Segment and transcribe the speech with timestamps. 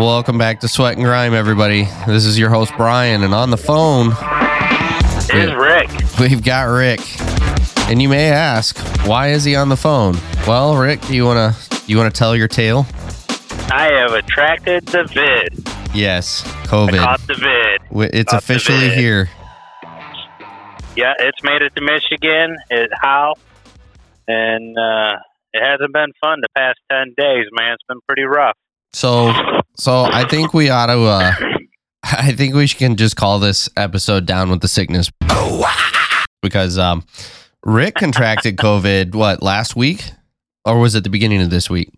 [0.00, 1.84] Welcome back to Sweat and Grime, everybody.
[2.04, 4.10] This is your host Brian, and on the phone
[5.30, 5.88] Here's Rick.
[6.18, 7.00] we've got Rick.
[7.88, 10.16] And you may ask, why is he on the phone?
[10.48, 11.54] Well, Rick, do you wanna
[11.86, 12.86] you wanna tell your tale?
[13.70, 15.68] I have attracted the vid.
[15.94, 16.98] Yes, I COVID.
[16.98, 18.12] caught the vid.
[18.12, 18.98] It's officially vid.
[18.98, 19.30] here.
[20.96, 22.56] Yeah, it's made it to Michigan.
[22.68, 23.36] It how?
[24.30, 25.16] And uh,
[25.52, 27.72] it hasn't been fun the past ten days, man.
[27.74, 28.56] It's been pretty rough.
[28.92, 29.32] So,
[29.76, 31.00] so I think we ought to.
[31.02, 31.32] Uh,
[32.02, 35.10] I think we can just call this episode "Down with the Sickness"
[36.42, 37.04] because um,
[37.64, 39.14] Rick contracted COVID.
[39.14, 40.10] What last week,
[40.64, 41.92] or was it the beginning of this week?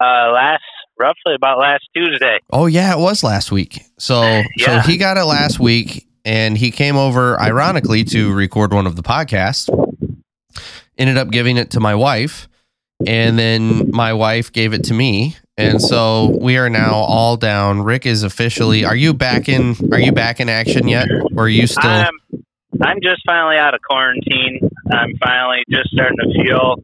[0.00, 0.62] Uh, last
[0.98, 2.38] roughly about last Tuesday.
[2.50, 3.80] Oh yeah, it was last week.
[3.98, 4.22] So,
[4.56, 4.82] Yeah.
[4.82, 8.96] so he got it last week, and he came over, ironically, to record one of
[8.96, 9.68] the podcasts.
[10.98, 12.48] Ended up giving it to my wife,
[13.06, 17.82] and then my wife gave it to me, and so we are now all down.
[17.82, 18.84] Rick is officially.
[18.84, 19.76] Are you back in?
[19.92, 21.88] Are you back in action yet, or are you still?
[21.88, 22.18] I'm
[22.82, 24.68] I'm just finally out of quarantine.
[24.90, 26.74] I'm finally just starting to feel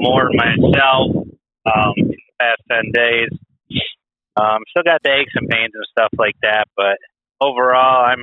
[0.00, 1.26] more myself.
[1.66, 3.28] Um, in the past ten days.
[4.36, 6.98] Um, still got the aches and pains and stuff like that, but
[7.40, 8.22] overall, I'm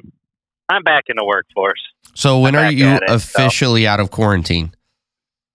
[0.69, 1.81] I'm back in the workforce.
[2.13, 3.15] so when I'm are you it, so.
[3.15, 4.73] officially out of quarantine?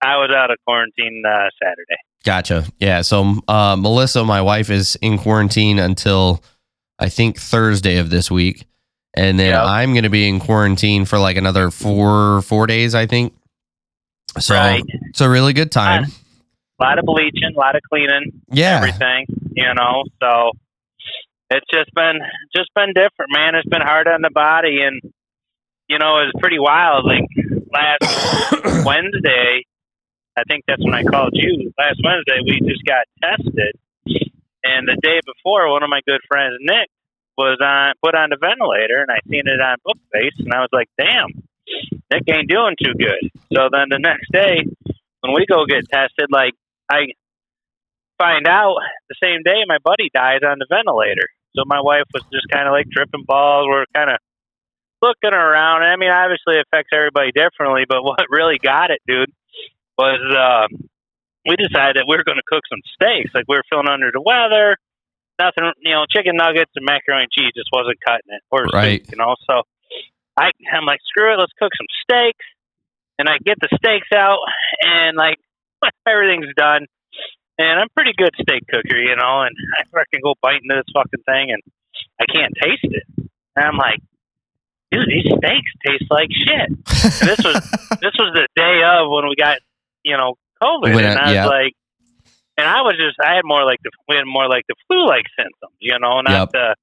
[0.01, 1.97] I was out of quarantine uh, Saturday.
[2.23, 2.65] Gotcha.
[2.79, 3.01] Yeah.
[3.01, 6.43] So uh, Melissa, my wife, is in quarantine until
[6.99, 8.65] I think Thursday of this week,
[9.15, 9.55] and then.
[9.55, 13.33] I'm going to be in quarantine for like another four four days, I think.
[14.37, 14.83] So Right.
[15.09, 16.05] it's a really good time.
[16.79, 18.77] A lot of bleaching, a lot of cleaning, Yeah.
[18.77, 19.25] everything.
[19.55, 20.51] You know, so
[21.49, 22.19] it's just been
[22.55, 23.55] just been different, man.
[23.55, 25.01] It's been hard on the body, and
[25.87, 27.05] you know, it's pretty wild.
[27.05, 27.25] Like
[27.73, 29.63] last Wednesday,
[30.39, 31.71] I think that's when I called you.
[31.77, 33.75] Last Wednesday, we just got tested,
[34.63, 36.87] and the day before, one of my good friends, Nick,
[37.37, 40.71] was on put on the ventilator, and I seen it on Bookface, and I was
[40.71, 41.43] like, "Damn,
[42.11, 44.63] Nick ain't doing too good." So then the next day,
[45.21, 46.53] when we go get tested, like
[46.89, 47.11] I
[48.17, 48.77] find out
[49.07, 51.27] the same day my buddy dies on the ventilator.
[51.55, 53.67] So my wife was just kind of like tripping balls.
[53.67, 54.17] We're kind of
[55.01, 55.83] looking around.
[55.83, 59.31] I mean, obviously it affects everybody differently, but what really got it, dude,
[59.99, 60.67] was uh,
[61.43, 63.35] we decided that we were going to cook some steaks.
[63.35, 64.79] Like we were feeling under the weather.
[65.39, 68.43] Nothing, you know, chicken nuggets and macaroni and cheese just wasn't cutting it.
[68.51, 69.03] Or Right.
[69.03, 69.35] soup, you know.
[69.47, 69.63] So
[70.35, 72.45] I, I'm like, screw it, let's cook some steaks.
[73.19, 74.39] And I get the steaks out,
[74.83, 75.35] and like
[76.07, 76.87] everything's done.
[77.59, 80.79] And I'm a pretty good steak cooker, you know, and I fucking go bite into
[80.79, 81.61] this fucking thing and
[82.15, 83.03] I can't taste it.
[83.57, 83.99] And I'm like,
[84.91, 86.71] dude, these steaks taste like shit.
[86.71, 87.55] And this was
[87.99, 89.59] this was the day of when we got,
[90.03, 90.93] you know, COVID.
[90.95, 91.45] When and I- I was yeah.
[91.47, 91.73] like
[92.57, 95.05] and I was just I had more like the we had more like the flu
[95.07, 96.23] like symptoms, you know, Yep.
[96.25, 96.75] not the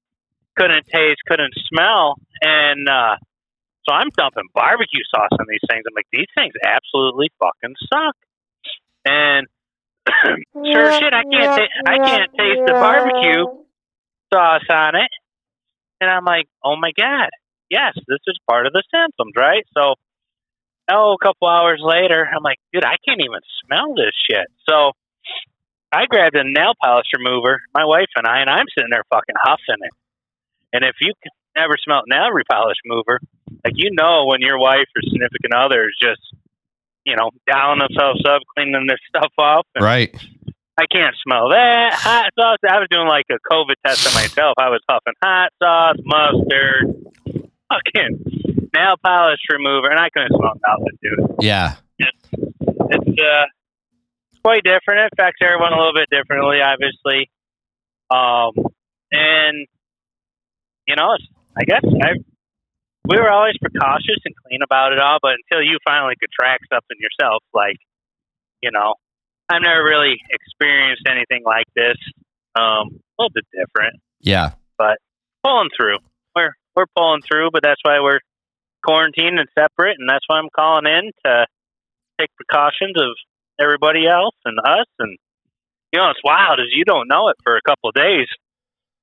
[0.57, 2.15] couldn't taste, couldn't smell.
[2.41, 3.15] And uh
[3.87, 5.83] so I'm dumping barbecue sauce on these things.
[5.87, 8.15] I'm like, these things absolutely fucking suck.
[9.05, 9.47] And
[10.53, 13.45] sure shit, I can't ta- I can't taste the barbecue
[14.33, 15.11] sauce on it.
[16.01, 17.29] And I'm like, oh my god,
[17.69, 19.63] yes, this is part of the symptoms, right?
[19.75, 19.95] So,
[20.89, 24.47] oh, a couple hours later, I'm like, dude, I can't even smell this shit.
[24.67, 24.91] So,
[25.91, 29.35] I grabbed a nail polish remover, my wife and I, and I'm sitting there fucking
[29.39, 29.93] huffing it.
[30.73, 31.13] And if you
[31.55, 33.19] never smelled nail polish remover,
[33.63, 36.21] like you know when your wife or significant other is just,
[37.05, 40.13] you know, dialing themselves up, cleaning this stuff up, and right.
[40.79, 42.59] I can't smell that hot sauce.
[42.69, 44.53] I was doing like a COVID test on myself.
[44.59, 47.07] I was huffing hot sauce, mustard,
[47.71, 48.36] fucking
[48.77, 51.35] nail polish remover, and I couldn't smell nothing, dude.
[51.41, 51.75] Yeah.
[51.99, 53.45] It's uh,
[54.43, 55.01] quite different.
[55.01, 57.29] It affects everyone a little bit differently, obviously.
[58.09, 58.53] Um,
[59.11, 59.67] and
[60.87, 61.25] you know, it's,
[61.57, 62.23] I guess I
[63.07, 66.59] we were always precautious and clean about it all, but until you finally could track
[66.71, 67.77] something yourself, like
[68.61, 68.95] you know,
[69.49, 71.97] I've never really experienced anything like this.
[72.55, 74.51] Um, a little bit different, Yeah.
[74.77, 74.97] But
[75.43, 75.97] pulling through.
[76.35, 78.19] We're we're pulling through, but that's why we're
[78.87, 81.45] quarantined and separate, and that's why I'm calling in to
[82.19, 83.11] take precautions of
[83.59, 84.87] everybody else and us.
[84.99, 85.17] And
[85.93, 88.27] you know, it's wild is you don't know it for a couple of days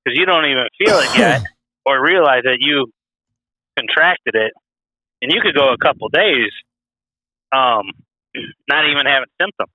[0.05, 1.43] because you don't even feel it yet
[1.87, 2.87] or realize that you
[3.79, 4.53] contracted it,
[5.21, 6.51] and you could go a couple of days,
[7.53, 7.91] um,
[8.69, 9.75] not even having symptoms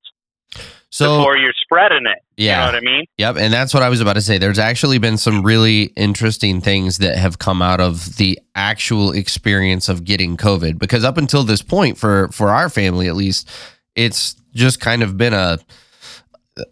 [0.92, 2.20] So before you're spreading it.
[2.36, 2.54] yeah.
[2.54, 3.06] You know what I mean?
[3.18, 4.38] Yep, and that's what I was about to say.
[4.38, 9.88] There's actually been some really interesting things that have come out of the actual experience
[9.88, 13.50] of getting COVID because up until this point for for our family at least,
[13.96, 15.60] it's just kind of been a,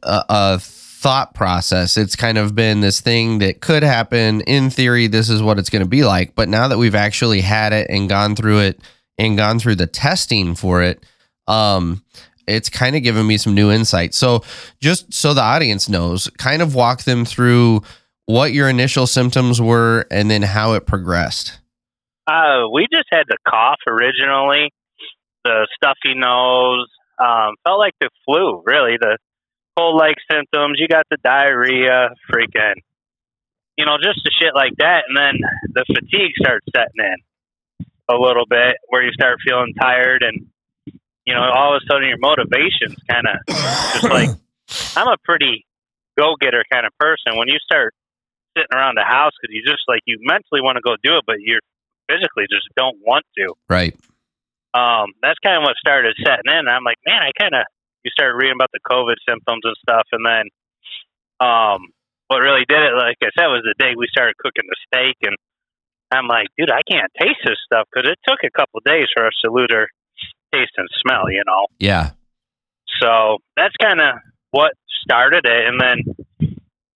[0.04, 1.96] a a thought process.
[1.96, 4.42] It's kind of been this thing that could happen.
[4.42, 6.34] In theory, this is what it's going to be like.
[6.34, 8.82] But now that we've actually had it and gone through it
[9.20, 11.06] and gone through the testing for it,
[11.48, 12.04] um,
[12.48, 14.14] it's kind of given me some new insight.
[14.14, 14.44] So,
[14.80, 17.82] just so the audience knows, kind of walk them through
[18.26, 21.60] what your initial symptoms were and then how it progressed.
[22.28, 24.70] Uh, we just had the cough originally,
[25.46, 26.88] the stuffy nose,
[27.20, 28.98] um, felt like the flu, really.
[29.00, 29.18] The
[29.78, 30.78] cold like symptoms.
[30.80, 32.76] You got the diarrhea, freaking,
[33.78, 35.04] you know, just the shit like that.
[35.08, 35.40] And then
[35.74, 37.16] the fatigue starts setting in
[38.10, 40.48] a little bit where you start feeling tired and,
[41.28, 43.36] you know, all of a sudden your motivation's kind of
[44.00, 44.32] just like,
[44.96, 45.68] I'm a pretty
[46.18, 47.36] go getter kind of person.
[47.36, 47.94] When you start
[48.56, 51.28] sitting around the house because you just like, you mentally want to go do it,
[51.28, 51.60] but you're
[52.08, 53.54] physically just don't want to.
[53.68, 53.94] Right.
[54.74, 56.72] Um, that's kind of what started setting in.
[56.72, 57.68] I'm like, man, I kind of
[58.08, 60.48] you started reading about the COVID symptoms and stuff, and then
[61.44, 61.92] um,
[62.32, 65.20] what really did it, like I said, was the day we started cooking the steak,
[65.28, 65.36] and
[66.12, 69.28] I'm like, dude, I can't taste this stuff because it took a couple days for
[69.28, 69.92] us to lose our
[70.54, 71.68] taste and smell, you know.
[71.80, 72.12] Yeah.
[73.02, 74.16] So that's kind of
[74.52, 74.74] what
[75.04, 76.50] started it, and then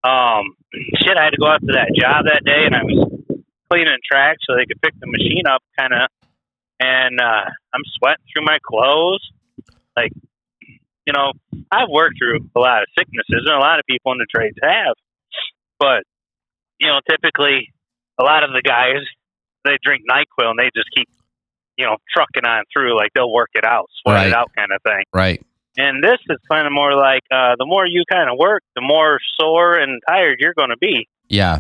[0.04, 0.56] um,
[0.98, 4.02] shit, I had to go out to that job that day, and I was cleaning
[4.04, 6.10] tracks so they could pick the machine up, kind of,
[6.80, 9.22] and uh, I'm sweating through my clothes,
[9.96, 10.12] like
[11.06, 11.34] you know,
[11.72, 14.58] I've worked through a lot of sicknesses, and a lot of people in the trades
[14.62, 14.96] have.
[15.80, 16.04] But
[16.80, 17.74] you know, typically,
[18.20, 19.02] a lot of the guys
[19.66, 21.08] they drink Nyquil and they just keep,
[21.82, 24.28] you know, trucking on through like they'll work it out, sweat Right.
[24.28, 25.04] it out, kind of thing.
[25.14, 25.42] Right.
[25.78, 28.82] And this is kind of more like uh, the more you kind of work, the
[28.86, 31.08] more sore and tired you're going to be.
[31.28, 31.60] Yeah.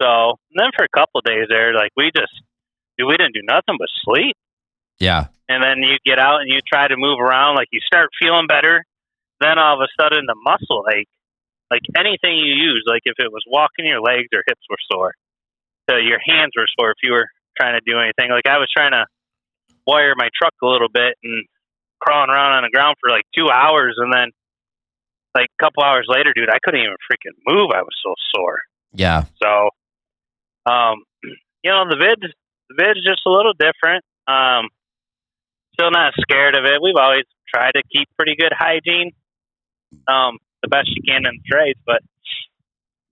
[0.00, 2.34] So and then for a couple of days there, like we just,
[2.98, 4.36] dude, we didn't do nothing but sleep
[5.00, 5.26] Yeah.
[5.48, 8.46] and then you get out and you try to move around like you start feeling
[8.46, 8.84] better
[9.40, 11.08] then all of a sudden the muscle ache
[11.70, 15.12] like anything you use like if it was walking your legs or hips were sore
[15.90, 17.26] so your hands were sore if you were
[17.58, 19.04] trying to do anything like i was trying to
[19.86, 21.44] wire my truck a little bit and
[22.00, 24.30] crawling around on the ground for like two hours and then
[25.34, 28.58] like a couple hours later dude i couldn't even freaking move i was so sore
[28.92, 29.24] Yeah.
[29.42, 29.70] so,
[30.70, 31.02] um,
[31.64, 32.32] you know, the vid's
[32.70, 34.04] the vid's just a little different.
[34.26, 34.68] Um,
[35.74, 36.80] still not scared of it.
[36.82, 39.12] We've always tried to keep pretty good hygiene,
[40.08, 41.78] um, the best you can in the trades.
[41.84, 42.00] But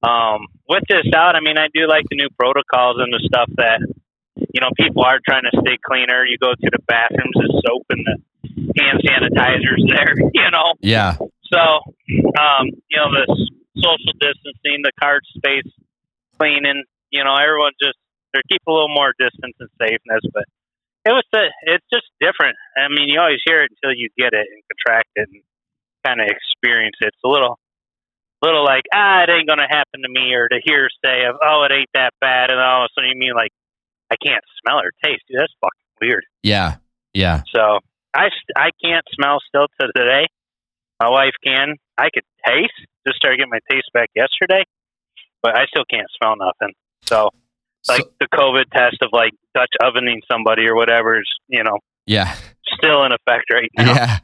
[0.08, 3.50] um, with this out, I mean, I do like the new protocols and the stuff
[3.56, 3.80] that
[4.52, 6.24] you know people are trying to stay cleaner.
[6.24, 8.16] You go to the bathrooms, the soap and the
[8.78, 10.14] hand sanitizers there.
[10.34, 11.16] You know, Yeah.
[11.52, 11.60] so,
[12.36, 13.24] um, you know, the
[13.76, 15.68] social distancing, the card space
[16.38, 17.96] cleaning, you know, everyone just
[18.34, 20.44] they keep a little more distance and safeness, but
[21.04, 22.56] it was the, it's just different.
[22.76, 25.42] I mean, you always hear it until you get it and contract it and
[26.04, 27.08] kind of experience it.
[27.12, 27.58] It's a little,
[28.42, 31.72] little like ah, it ain't gonna happen to me, or the hearsay of oh, it
[31.72, 33.52] ain't that bad, and all of a sudden you mean like
[34.12, 35.22] I can't smell or taste.
[35.28, 36.24] Dude, that's fucking weird.
[36.42, 36.76] Yeah.
[37.14, 37.42] Yeah.
[37.54, 37.78] So
[38.14, 40.26] I I can't smell still to today.
[41.00, 41.76] My wife can.
[41.96, 42.72] I could taste.
[43.06, 44.64] Just started getting my taste back yesterday,
[45.42, 46.74] but I still can't smell nothing.
[47.06, 47.30] So
[47.88, 51.78] like So- the COVID test of like Dutch ovening somebody or whatever is you know
[52.06, 52.34] yeah.
[52.78, 53.94] still in effect right now.
[53.94, 54.18] Yeah.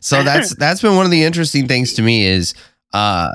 [0.00, 2.54] So that's that's been one of the interesting things to me is
[2.92, 3.32] uh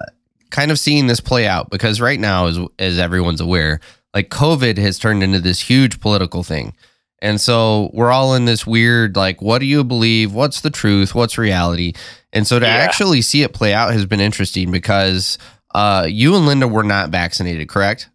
[0.50, 3.80] kind of seeing this play out because right now as as everyone's aware,
[4.18, 6.74] like COVID has turned into this huge political thing.
[7.22, 10.34] And so we're all in this weird like what do you believe?
[10.34, 11.14] What's the truth?
[11.14, 11.94] What's reality?
[12.34, 12.74] And so to Yeah.
[12.74, 15.38] actually see it play out has been interesting because
[15.76, 18.10] uh you and Linda were not vaccinated, correct?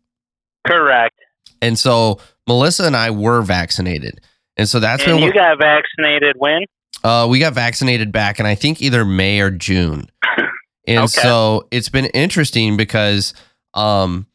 [0.67, 1.15] Correct.
[1.61, 2.19] And so
[2.49, 4.21] Melissa and I were vaccinated.
[4.57, 6.63] And so that's and been you got vaccinated when?
[7.05, 10.09] uh, we got vaccinated back in I think either May or June.
[10.89, 11.21] And Okay.
[11.23, 13.35] so it's been interesting because
[13.75, 14.27] um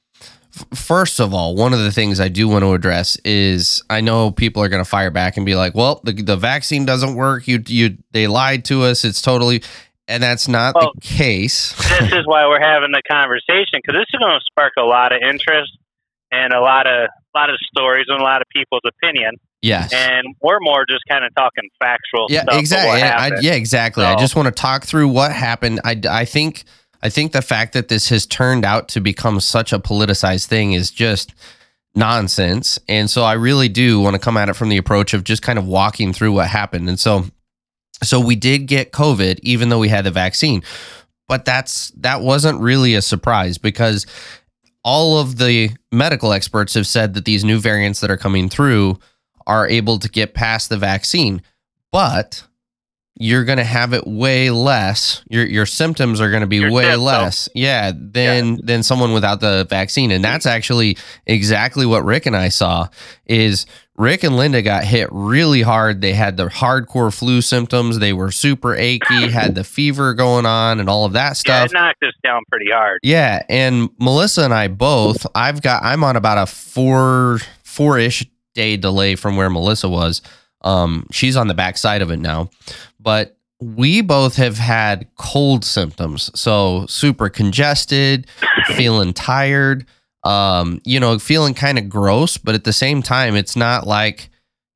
[0.74, 4.32] first of all, one of the things I do want to address is I know
[4.32, 7.48] people are going to fire back and be like, "Well, the, the vaccine doesn't work.
[7.48, 9.04] You you they lied to us.
[9.06, 9.64] It's totally
[10.08, 11.74] and that's not Well, the case.
[12.00, 15.12] this is why we're having the conversation because this is going to spark a lot
[15.12, 15.78] of interest
[16.32, 19.34] and a lot of a lot of stories and a lot of people's opinion.
[19.62, 19.92] yes.
[19.94, 22.60] and we're more just kind of talking factual yeah, stuff.
[22.60, 23.00] exactly.
[23.00, 24.06] Yeah, I, yeah, exactly.
[24.06, 25.82] I just want to talk through what happened.
[25.84, 26.64] I, I think
[27.02, 30.74] I think the fact that this has turned out to become such a politicized thing
[30.74, 31.34] is just
[31.96, 32.80] nonsense.
[32.88, 35.42] And so I really do want to come at it from the approach of just
[35.42, 36.90] kind of walking through what happened.
[36.90, 37.26] And so
[38.04, 40.64] so we did get COVID even though we had the vaccine.
[41.28, 44.06] But that's that wasn't really a surprise because
[44.84, 49.00] all of the medical experts have said that these new variants that are coming through
[49.46, 51.42] are able to get past the vaccine.
[51.92, 52.44] But
[53.20, 55.24] you're going to have it way less.
[55.30, 57.04] Your your symptoms are going to be Your way symptoms.
[57.04, 60.12] less, yeah, than than someone without the vaccine.
[60.12, 62.88] And that's actually exactly what Rick and I saw.
[63.26, 66.02] Is Rick and Linda got hit really hard.
[66.02, 67.98] They had the hardcore flu symptoms.
[67.98, 71.66] They were super achy, had the fever going on, and all of that Yeah, stuff.
[71.72, 73.00] it knocked us down pretty hard.
[73.02, 75.26] Yeah, and Melissa and I both.
[75.34, 75.82] I've got.
[75.84, 80.22] I'm on about a four four ish day delay from where Melissa was.
[80.62, 82.50] Um, she's on the back side of it now,
[83.08, 86.30] but we both have had cold symptoms.
[86.38, 88.28] So super congested,
[88.76, 89.86] feeling tired.
[90.26, 94.30] Um, you know, feeling kind of gross, but at the same time, it's not like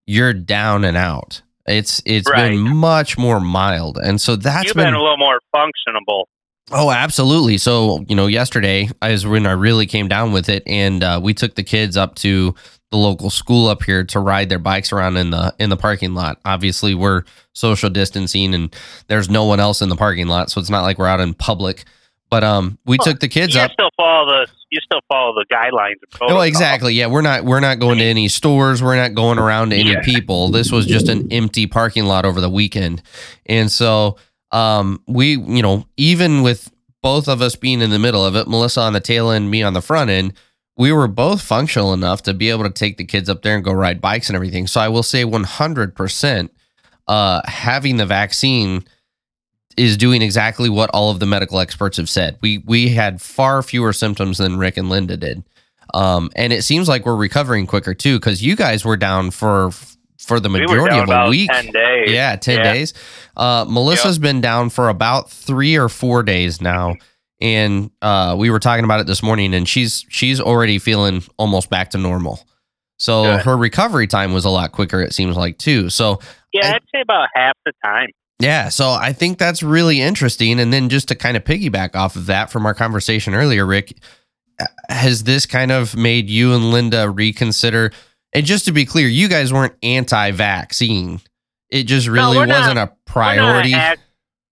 [0.08, 1.42] you're down and out.
[1.68, 5.42] It's it's been much more mild, and so that's You've been been a little more
[5.54, 6.24] functionable.
[6.72, 7.58] Oh, absolutely.
[7.58, 11.34] So, you know, yesterday is when I really came down with it, and uh, we
[11.34, 12.56] took the kids up to
[12.92, 16.14] the local school up here to ride their bikes around in the in the parking
[16.14, 16.40] lot.
[16.46, 18.76] Obviously, we're social distancing, and
[19.08, 21.34] there's no one else in the parking lot, so it's not like we're out in
[21.34, 21.86] public.
[22.30, 23.72] But um, we Well, took the kids you up.
[23.72, 25.96] still follow the you still follow the guidelines.
[26.22, 26.94] Oh, exactly.
[26.94, 28.82] Yeah, we're not we're not going to any stores.
[28.82, 30.02] We're not going around to any Yeah.
[30.02, 30.48] people.
[30.50, 33.02] This was just an empty parking lot over the weekend,
[33.48, 34.16] and so
[34.52, 36.70] um, we, you know, even with
[37.02, 39.64] both of us being in the middle of it, Melissa on the tail end, me
[39.64, 40.34] on the front end,
[40.78, 43.64] we were both functional enough to be able to take the kids up there and
[43.64, 44.68] go ride bikes and everything.
[44.68, 46.52] So I will say, one hundred percent,
[47.08, 48.86] uh, having the vaccine
[49.78, 52.38] is doing exactly what all of the medical experts have said.
[52.42, 55.44] We we had far fewer symptoms than Rick and Linda did.
[55.94, 59.72] Um, and it seems like we're recovering quicker too, because you guys were down for
[60.20, 61.50] for the We majority down of a week.
[61.52, 62.12] ten days.
[62.12, 62.74] Yeah, ten Yeah.
[62.74, 62.94] days.
[63.36, 66.96] Uh, Melissa's been down for about three or four days now,
[67.42, 71.70] and uh, we were talking about it this morning, and she's she's already feeling almost
[71.70, 72.40] back to normal.
[73.00, 73.42] So Good.
[73.46, 75.02] her recovery time was a lot quicker.
[75.02, 75.90] It seems like too.
[75.90, 76.20] So
[76.54, 78.10] Yeah, I- I'd say about half the time.
[78.40, 80.60] yeah, so I think that's really interesting.
[80.60, 83.98] And then just to kind of piggyback off of that from our conversation earlier, Rick,
[84.60, 87.92] uh, has this kind of made you and Linda reconsider?
[88.34, 91.22] And just to be clear, you guys weren't anti-vaccine.
[91.72, 93.74] It just really not- wasn't a not priority.
[93.74, 94.02] act-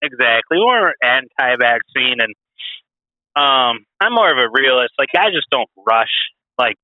[0.02, 0.58] exactly.
[0.58, 2.34] We're anti-vaccine, and
[3.40, 4.94] um, I'm more of a realist.
[5.00, 6.12] Like I just don't rush.
[6.58, 6.76] Like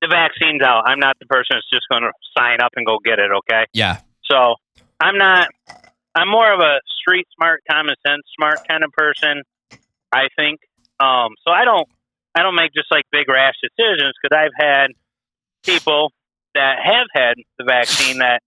[0.00, 0.84] the vaccine's out.
[0.86, 3.30] I'm not the person that's just going to sign up and go get it.
[3.30, 3.64] Okay.
[3.72, 4.54] yeah, So
[5.00, 5.48] I'm not.
[6.14, 9.42] I'm more of a street smart, common sense smart kind of person.
[10.12, 10.60] I think.
[11.00, 11.88] Um, so I don't.
[12.36, 14.88] I don't make just like big rash decisions because I've had
[15.64, 16.12] people
[16.54, 18.40] that have had the vaccine that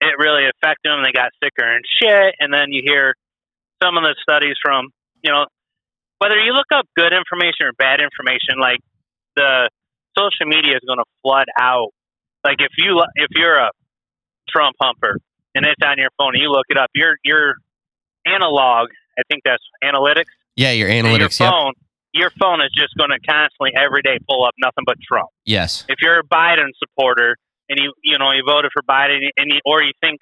[0.00, 1.02] it really affected them.
[1.02, 2.34] They got sicker and shit.
[2.40, 3.14] And then you hear
[3.82, 4.88] some of the studies from
[5.22, 5.46] you know
[6.18, 8.80] whether you look up good information or bad information, like
[9.36, 9.68] the
[10.16, 11.88] social media is going to flood out.
[12.44, 13.70] Like if you if you're a
[14.48, 15.18] Trump humper
[15.54, 17.56] and it's on your phone and you look it up, your your
[18.26, 20.24] analog, I think that's analytics.
[20.56, 21.38] yeah, your analytics.
[21.38, 21.52] Your Yep.
[21.52, 21.72] phone,
[22.12, 25.28] your phone is just going to constantly every day pull up nothing but Trump.
[25.44, 25.84] Yes.
[25.88, 27.36] If you're a Biden supporter
[27.68, 30.20] and you you know you voted for Biden and you, or you think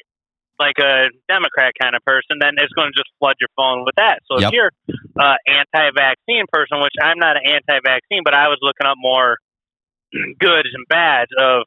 [0.58, 3.94] like a Democrat kind of person, then it's going to just flood your phone with
[3.96, 4.20] that.
[4.30, 4.48] So Yep.
[4.48, 4.72] if you're
[5.18, 9.36] uh, anti-vaccine person, which I'm not an anti-vaccine, but I was looking up more
[10.38, 11.64] goods and bads of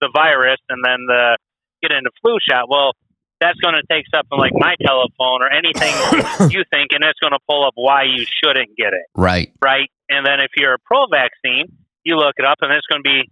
[0.00, 1.36] the virus and then the
[1.82, 2.68] get into flu shot.
[2.68, 2.92] Well,
[3.40, 5.90] that's going to take something like my telephone or anything
[6.52, 9.50] you think, and it's going to pull up why you shouldn't get it, Right.
[9.64, 9.88] right?
[10.10, 11.66] And then if you're a pro-vaccine,
[12.04, 13.22] you look it up, and it's going to be,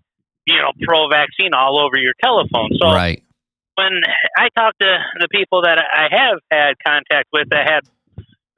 [0.47, 2.71] you know, pro-vaccine all over your telephone.
[2.81, 3.23] So right.
[3.79, 4.03] When
[4.35, 4.91] I talk to
[5.23, 7.87] the people that I have had contact with that have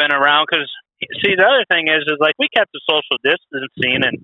[0.00, 0.64] been around, because
[1.20, 4.16] see, the other thing is, is like we kept the social distancing, and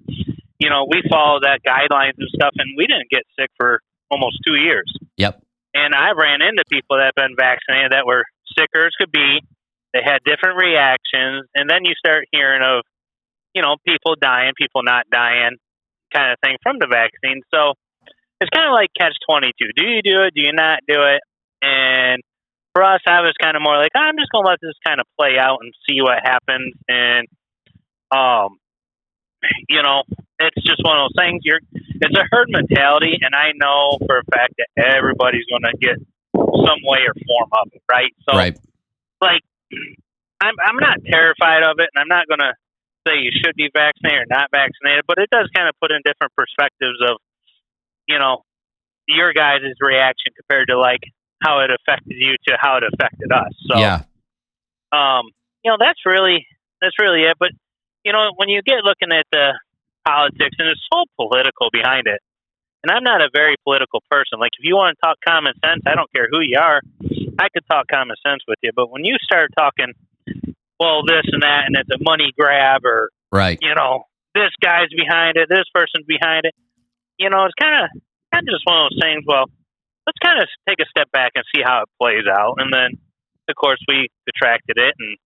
[0.57, 4.41] you know, we followed that guidelines and stuff, and we didn't get sick for almost
[4.41, 4.89] two years.
[5.21, 5.37] Yep.
[5.77, 8.25] And I ran into people that have been vaccinated that were
[8.57, 9.45] sicker as could be.
[9.93, 12.89] They had different reactions, and then you start hearing of,
[13.53, 15.61] you know, people dying, people not dying,
[16.09, 17.45] kind of thing from the vaccine.
[17.53, 17.77] So
[18.41, 19.71] it's kind of like catch twenty two.
[19.77, 20.35] Do you do it?
[20.35, 21.23] Do you not do it?
[21.63, 22.23] And
[22.75, 25.07] for us, I was kind of more like I'm just gonna let this kind of
[25.19, 26.75] play out and see what happens.
[26.89, 27.27] And
[28.13, 28.59] um,
[29.69, 30.03] you know,
[30.39, 31.41] it's just one of those things.
[31.45, 35.97] You're it's a herd mentality, and I know for a fact that everybody's gonna get
[36.37, 38.13] some way or form of it, right?
[38.29, 38.59] So right.
[39.21, 39.43] like
[40.41, 42.53] I'm I'm not terrified of it and I'm not gonna
[43.07, 46.03] say you should be vaccinated or not vaccinated, but it does kind of put in
[46.05, 47.23] different perspectives of,
[48.09, 48.43] you know,
[49.09, 51.01] your guys' reaction compared to like
[51.43, 53.53] how it affected you to how it affected us.
[53.71, 54.03] So yeah.
[54.93, 55.31] um,
[55.65, 56.47] you know, that's really
[56.81, 57.37] that's really it.
[57.39, 57.51] But
[58.05, 59.59] you know, when you get looking at the
[60.07, 62.21] politics and it's so political behind it,
[62.83, 64.39] and I'm not a very political person.
[64.39, 66.81] Like if you want to talk common sense, I don't care who you are.
[67.39, 69.93] I could talk common sense with you, but when you start talking,
[70.79, 73.59] well, this and that, and it's a money grab, or Right.
[73.61, 76.55] you know, this guy's behind it, this person's behind it,
[77.19, 77.91] you know, it's kind of
[78.33, 79.25] kind of just one of those things.
[79.27, 79.47] Well,
[80.07, 82.99] let's kind of take a step back and see how it plays out, and then,
[83.49, 85.19] of course, we detracted it and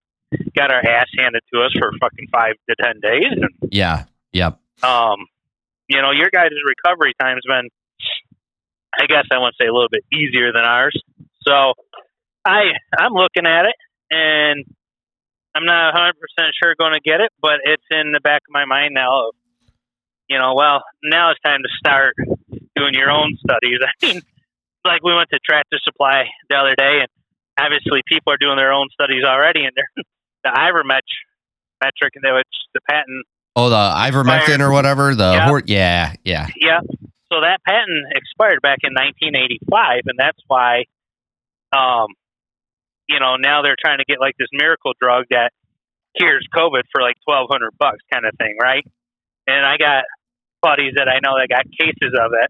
[0.55, 4.05] got our ass handed to us for fucking five to ten days, and Yeah.
[4.33, 4.59] Yep.
[4.83, 5.27] um,
[5.89, 7.67] you know, your guys' recovery time's been,
[8.97, 10.95] I guess I want to say a little bit easier than ours.
[11.43, 11.73] So
[12.45, 13.75] I I'm looking at it
[14.09, 14.63] and
[15.53, 18.53] I'm not 100 percent sure going to get it, but it's in the back of
[18.53, 19.27] my mind now.
[19.27, 19.35] Of,
[20.29, 22.15] you know, well, now it's time to start
[22.75, 23.79] doing your own studies.
[24.03, 24.21] I mean,
[24.85, 27.09] like we went to Tractor Supply the other day, and
[27.59, 30.03] obviously people are doing their own studies already, and they're
[30.43, 31.05] the Ivermech
[31.83, 33.25] metric, and which the patent
[33.55, 35.13] Oh, the ivermectin or whatever.
[35.13, 35.45] The Yeah.
[35.47, 36.47] hor- yeah, yeah.
[36.55, 36.79] Yeah.
[37.31, 40.83] So that patent expired back in 1985, and that's why,
[41.75, 42.07] um,
[43.09, 45.51] you know, now they're trying to get like this miracle drug that
[46.17, 48.85] cures COVID for like 1,200 bucks, kind of thing, right?
[49.47, 50.03] And I got
[50.61, 52.49] buddies that I know that got cases of it,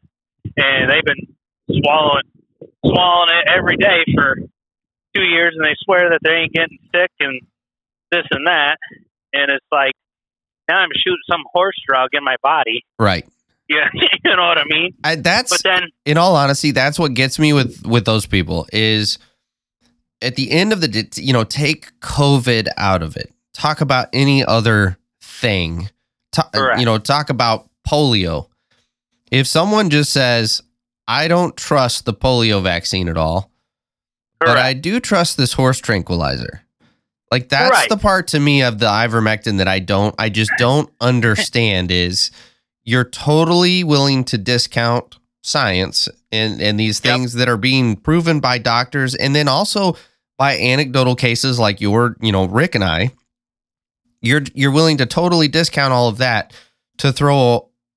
[0.58, 1.36] and they've been
[1.82, 2.24] swallowing,
[2.86, 4.36] swallowing it every day for
[5.16, 7.42] two years, and they swear that they ain't getting sick and
[8.12, 8.78] this and that,
[9.34, 9.94] and it's like
[10.70, 12.86] now I'm shooting some horse drug in my body.
[13.00, 13.28] Right.
[13.70, 14.94] Yeah, you know what I mean.
[15.02, 18.68] I, that's But then, in all honesty, that's what gets me with with those people
[18.74, 19.18] is
[20.22, 23.32] at the end of the you know, take COVID out of it.
[23.54, 25.90] Talk about any other thing.
[26.80, 28.48] You know, talk about polio.
[29.32, 30.62] If someone just says,
[31.08, 33.52] "I don't trust the polio vaccine at all,"
[34.40, 34.58] but.
[34.58, 36.62] I do trust this horse tranquilizer.
[37.32, 37.90] Like that's Right.
[37.90, 42.30] the part to me of the ivermectin that I don't I just don't understand is
[42.84, 47.14] you're totally willing to discount science and and these Yep.
[47.14, 49.96] things that are being proven by doctors and then also
[50.38, 53.12] by anecdotal cases like your, you know, Rick and I.
[54.22, 56.54] You're you're willing to totally discount all of that
[57.00, 57.38] to throw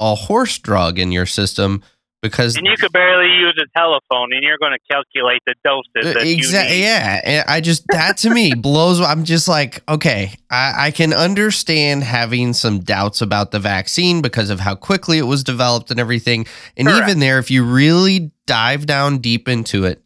[0.01, 1.83] a, a horse drug in your system
[2.25, 6.17] because and you could barely use a telephone, and you're going to calculate the doses
[6.23, 10.91] exactly yeah and i just that to me blows i'm just like okay I, I
[10.91, 15.91] can understand having some doubts about the vaccine because of how quickly it was developed
[15.91, 16.47] and everything.
[16.77, 17.09] And Correct.
[17.09, 20.05] even there if you really dive down deep into it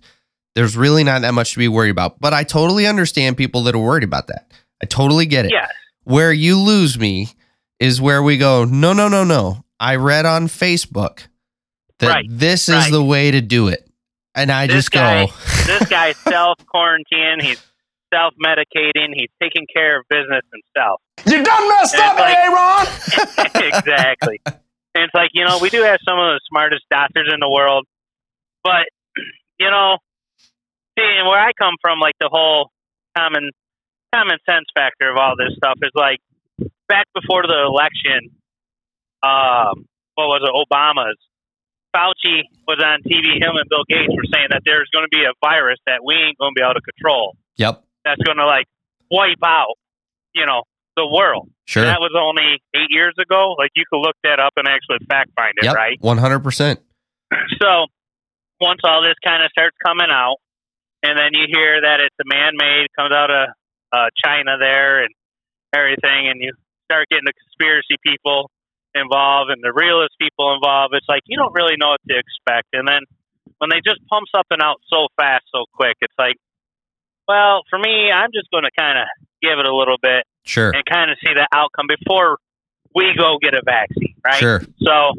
[0.54, 2.18] there's really not that much to be worried about.
[2.18, 4.50] But i totally understand people that are worried about that.
[4.82, 5.52] I totally get it.
[5.52, 5.70] Yes,
[6.08, 7.28] where you lose me
[7.80, 11.26] is where we go no no no no i read on facebook
[12.00, 12.92] that Right, this is right.
[12.92, 13.88] the way to do it
[14.34, 15.32] and i This just guy- go
[15.66, 17.42] this guy's self quarantining.
[17.42, 17.62] He's
[18.14, 19.08] self medicating.
[19.14, 21.02] He's taking care of business himself.
[21.26, 23.72] You done messed And up, it's like- eh, Aaron!
[23.74, 24.40] exactly.
[24.46, 27.50] And it's like, you know, we do have some of the smartest doctors in the
[27.50, 27.84] world,
[28.64, 28.86] but,
[29.60, 29.98] you know,
[30.98, 32.70] seeing where I come from, like the whole
[33.16, 33.50] common
[34.14, 36.18] common sense factor of all this stuff is like
[36.88, 38.30] back before the election,
[39.22, 41.18] um, what was it, Obama's.
[41.94, 43.40] Fauci was on TV.
[43.40, 46.14] Him and Bill Gates were saying that there's going to be a virus that we
[46.14, 47.36] ain't going to be able to control.
[47.56, 47.82] Yep.
[48.04, 48.66] That's going to like
[49.10, 49.80] wipe out,
[50.34, 50.62] you know,
[50.96, 51.48] the world.
[51.64, 51.84] Sure.
[51.84, 53.54] That was only eight years ago.
[53.58, 55.74] Like you could look that up and actually fact find it, yep.
[55.74, 55.96] right?
[56.00, 56.80] One hundred percent.
[57.60, 57.86] So
[58.60, 60.36] once all this kind of starts coming out,
[61.02, 63.48] and then you hear that it's a man-made, comes out of
[63.92, 65.12] uh, China there and
[65.74, 66.52] everything, and you
[66.84, 68.50] start getting the conspiracy people
[68.94, 70.94] involved and the realist people involved.
[70.94, 73.02] It's like you don't really know what to expect, and then
[73.58, 76.36] when they just pump something out so fast, so quick, it's like,
[77.26, 79.06] well, for me, I'm just going to kind of
[79.42, 80.70] give it a little bit Sure.
[80.70, 82.38] and kind of see the outcome before
[82.94, 84.34] we go get a vaccine, right?
[84.40, 84.62] Sure.
[84.80, 85.12] So,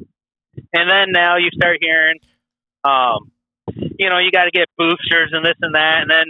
[0.73, 2.19] and then now you start hearing,
[2.83, 3.31] um,
[3.75, 6.25] you know, you got to get boosters and this and that, and then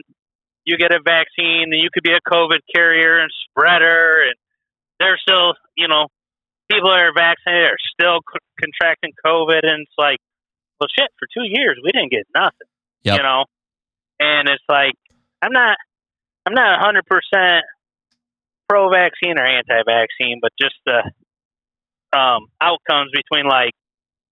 [0.66, 4.36] you get a vaccine, and you could be a COVID carrier and spreader, and
[5.00, 6.08] they're still, you know,
[6.72, 10.20] people that are vaccinated are still c- contracting COVID, and it's like,
[10.80, 12.70] well, shit, for two years we didn't get nothing,
[13.04, 13.18] Yep.
[13.18, 13.46] you know,
[14.20, 14.94] and it's like,
[15.42, 15.78] I'm not,
[16.46, 17.66] I'm not 100 percent
[18.68, 21.02] pro-vaccine or anti-vaccine, but just the
[22.18, 23.72] um, outcomes between like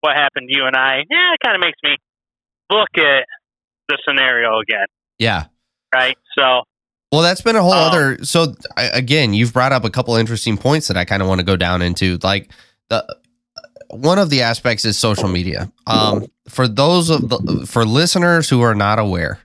[0.00, 1.96] what happened to you and I, yeah, it kind of makes me
[2.70, 3.24] look at
[3.88, 4.86] the scenario again,
[5.18, 5.44] Yeah.
[5.94, 6.16] Right?
[6.36, 6.62] So,
[7.12, 8.24] Well, that's been a whole Um, other.
[8.24, 11.40] So I, again, you've brought up a couple interesting points that I kind of want
[11.40, 12.18] to go down into.
[12.22, 12.50] Like
[12.88, 13.04] the
[13.90, 15.72] one of the aspects is social media.
[15.86, 19.40] Um, for those of the for listeners who are not aware,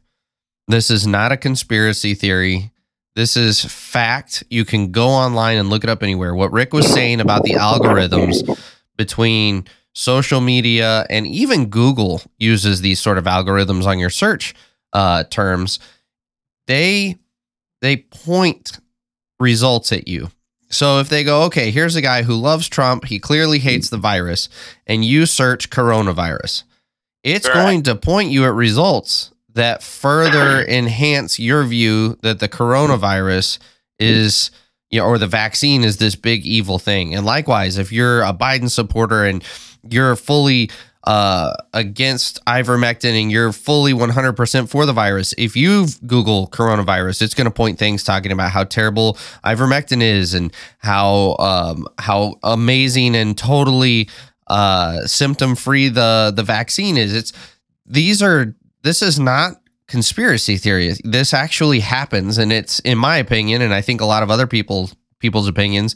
[0.67, 2.71] this is not a conspiracy theory.
[3.15, 4.43] This is fact.
[4.49, 6.36] You can go online and look it up anywhere.
[6.36, 8.60] What Rick was saying about the algorithms
[8.97, 14.56] between social media and even Google uses these sort of algorithms on your search
[14.93, 15.79] uh, terms
[16.67, 17.17] they
[17.82, 18.80] they point
[19.39, 20.30] results at you.
[20.69, 23.97] So if they go, okay, here's a guy who loves Trump, he clearly hates the
[23.97, 24.49] virus,
[24.88, 26.63] and you search coronavirus,
[27.23, 27.54] it's Right.
[27.54, 33.60] going to point you at results that further enhance your view that the coronavirus
[33.99, 34.49] is
[34.89, 37.15] you know, or the vaccine is this big evil thing.
[37.15, 39.43] And likewise, if you're a Biden supporter and
[39.89, 40.69] you're fully
[41.04, 47.34] uh, against ivermectin and you're fully 100% for the virus, if you Google coronavirus, it's
[47.34, 53.16] going to point things talking about how terrible ivermectin is and how um, how amazing
[53.16, 54.10] and totally
[54.48, 57.13] uh, symptom free the the vaccine is.
[57.13, 57.34] It's
[57.86, 60.94] these are this is not conspiracy theory.
[61.04, 64.48] This actually happens, and it's in my opinion, and I think a lot of other
[64.48, 64.89] people
[65.20, 65.96] people's opinions.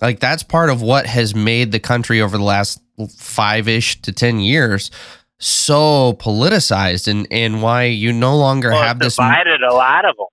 [0.00, 4.12] Like that's part of what has made the country over the last five ish to
[4.12, 4.90] ten years
[5.40, 9.16] so politicized, and and why you no longer Well, have this.
[9.16, 10.26] divided a lot of them.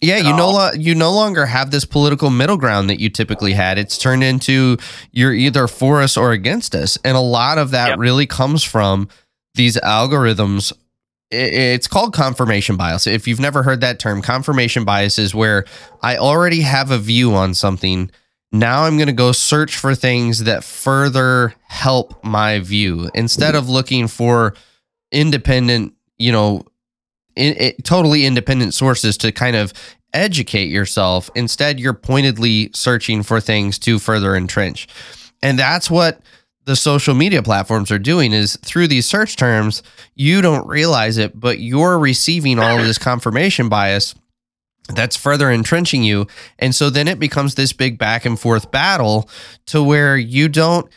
[0.00, 3.52] Yeah, you no lo- you no longer have this political middle ground that you typically
[3.52, 3.78] had.
[3.78, 4.76] It's turned into
[5.12, 7.98] you're either for us or against us, and a lot of that Yep.
[7.98, 9.08] really comes from
[9.54, 10.72] these algorithms.
[11.30, 13.06] It's called confirmation bias.
[13.06, 15.64] If you've never heard that term, confirmation bias is where
[16.02, 18.10] I already have a view on something.
[18.52, 23.68] Now I'm going to go search for things that further help my view instead of
[23.68, 24.54] looking for
[25.12, 26.64] independent, you know,
[27.36, 29.72] in, it, totally independent sources to kind of
[30.12, 31.30] educate yourself.
[31.36, 34.88] Instead, you're pointedly searching for things to further entrench.
[35.42, 36.20] And that's what
[36.64, 39.82] the social media platforms are doing is through these search terms,
[40.14, 44.14] you don't realize it, but you're receiving all of this confirmation bias
[44.94, 46.26] that's further entrenching you.
[46.58, 49.28] And so then it becomes this big back and forth battle
[49.66, 50.90] to where you don't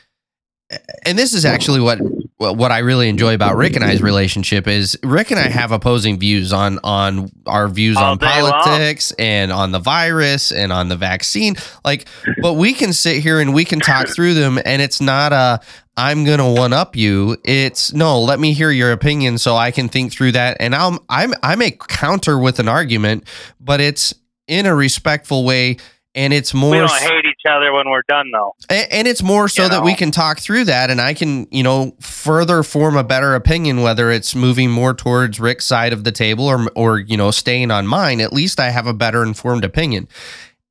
[1.05, 1.99] and this is actually what
[2.37, 6.19] what I really enjoy about Rick and I's relationship is Rick and I have opposing
[6.19, 8.51] views on on our views All on day long.
[8.51, 11.55] politics and on the virus and on the vaccine.
[11.85, 12.07] Like,
[12.41, 15.59] but we can sit here and we can talk through them, and it's not a
[15.95, 17.37] I'm gonna one up you.
[17.45, 21.03] It's no, let me hear your opinion so I can think through that, and I'll
[21.07, 23.25] I'm I may counter with an argument,
[23.59, 24.13] but it's
[24.47, 25.77] in a respectful way.
[26.15, 28.55] And it's more We don't hate other when we're done, though.
[28.69, 31.47] and, and it's more so You that we can talk through that and I can,
[31.51, 36.03] you know, further form a better opinion whether it's moving more towards Rick's side of
[36.03, 38.21] the table or or you know, staying on mine.
[38.21, 40.07] At least I have a better informed opinion.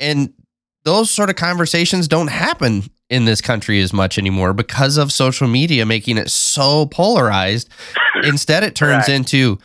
[0.01, 0.33] And
[0.85, 5.47] those sort of conversations don't happen in this country as much anymore because of social
[5.47, 7.69] media making it so polarized.
[8.25, 9.15] Instead it turns Right.
[9.17, 9.59] into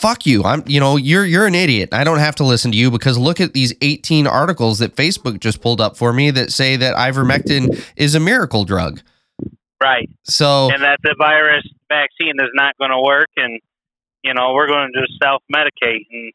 [0.00, 0.42] fuck you.
[0.44, 1.90] I'm you know, you're you're an idiot.
[1.92, 5.40] I don't have to listen to you because look at these 18 articles that Facebook
[5.40, 9.00] just pulled up for me that say that ivermectin is a miracle drug.
[9.82, 10.10] Right.
[10.24, 13.58] So And that the virus vaccine is not going to work, and,
[14.22, 16.04] you know, we're going to just self medicate.
[16.10, 16.32] And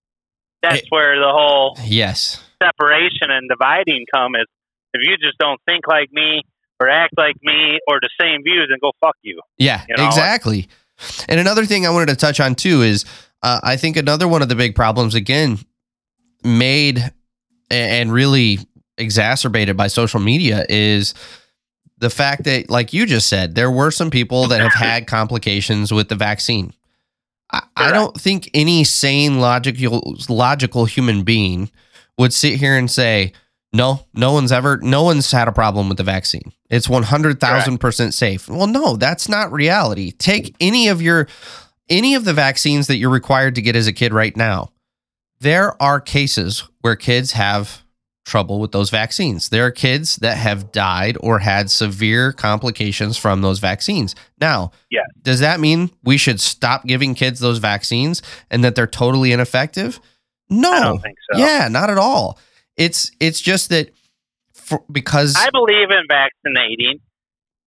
[0.64, 0.88] that's Hey.
[0.90, 2.44] where the whole yes.
[2.62, 4.46] separation and dividing come is
[4.96, 6.42] if you just don't think like me
[6.80, 9.40] or act like me or the same views, then go fuck you.
[9.60, 10.08] Yeah, You know?
[10.08, 10.68] exactly.
[11.30, 13.06] And another thing I wanted to touch on too is
[13.44, 15.60] uh, I think another one of the big problems again
[16.44, 17.12] made
[17.70, 18.60] and really
[18.98, 21.14] exacerbated by social media is
[21.98, 25.92] the fact that like you just said there were some people that have had complications
[25.92, 26.74] with the vaccine.
[27.52, 31.70] I, I don't think any sane logical logical human being
[32.18, 33.34] would sit here and say
[33.76, 36.54] no, no one's ever, no one's had a problem with the vaccine.
[36.70, 38.48] It's 100,000% safe.
[38.48, 40.12] Well, no, that's not reality.
[40.14, 41.28] Take any of your,
[41.90, 44.72] any of the vaccines that you're required to get as a kid right now.
[45.40, 47.84] There are cases where kids have
[48.26, 49.50] trouble with those vaccines.
[49.50, 54.16] There are kids that have died or had severe complications from those vaccines.
[54.42, 55.06] Now, Yes.
[55.22, 60.00] does that mean we should stop giving kids those vaccines and that they're totally ineffective?
[60.50, 60.72] No.
[60.72, 61.38] I don't think so.
[61.40, 62.40] Yeah, not at all.
[62.78, 63.92] It's it's just that
[64.54, 67.00] for, because I believe in vaccinating.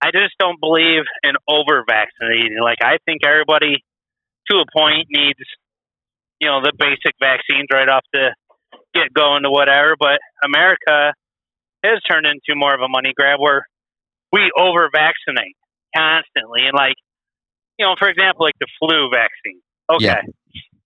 [0.02, 2.58] I just don't believe in over vaccinating.
[2.60, 3.84] Like I think everybody
[4.50, 5.40] to a point needs,
[6.40, 8.34] you know, the basic vaccines right off the
[8.94, 9.96] get going to whatever.
[9.98, 11.14] But America
[11.84, 13.66] has turned into more of a money grab where
[14.32, 15.56] we over vaccinate
[15.96, 16.66] constantly.
[16.66, 16.96] And like,
[17.78, 19.60] you know, for example, like the flu vaccine.
[19.90, 20.04] Okay.
[20.04, 20.22] Yeah.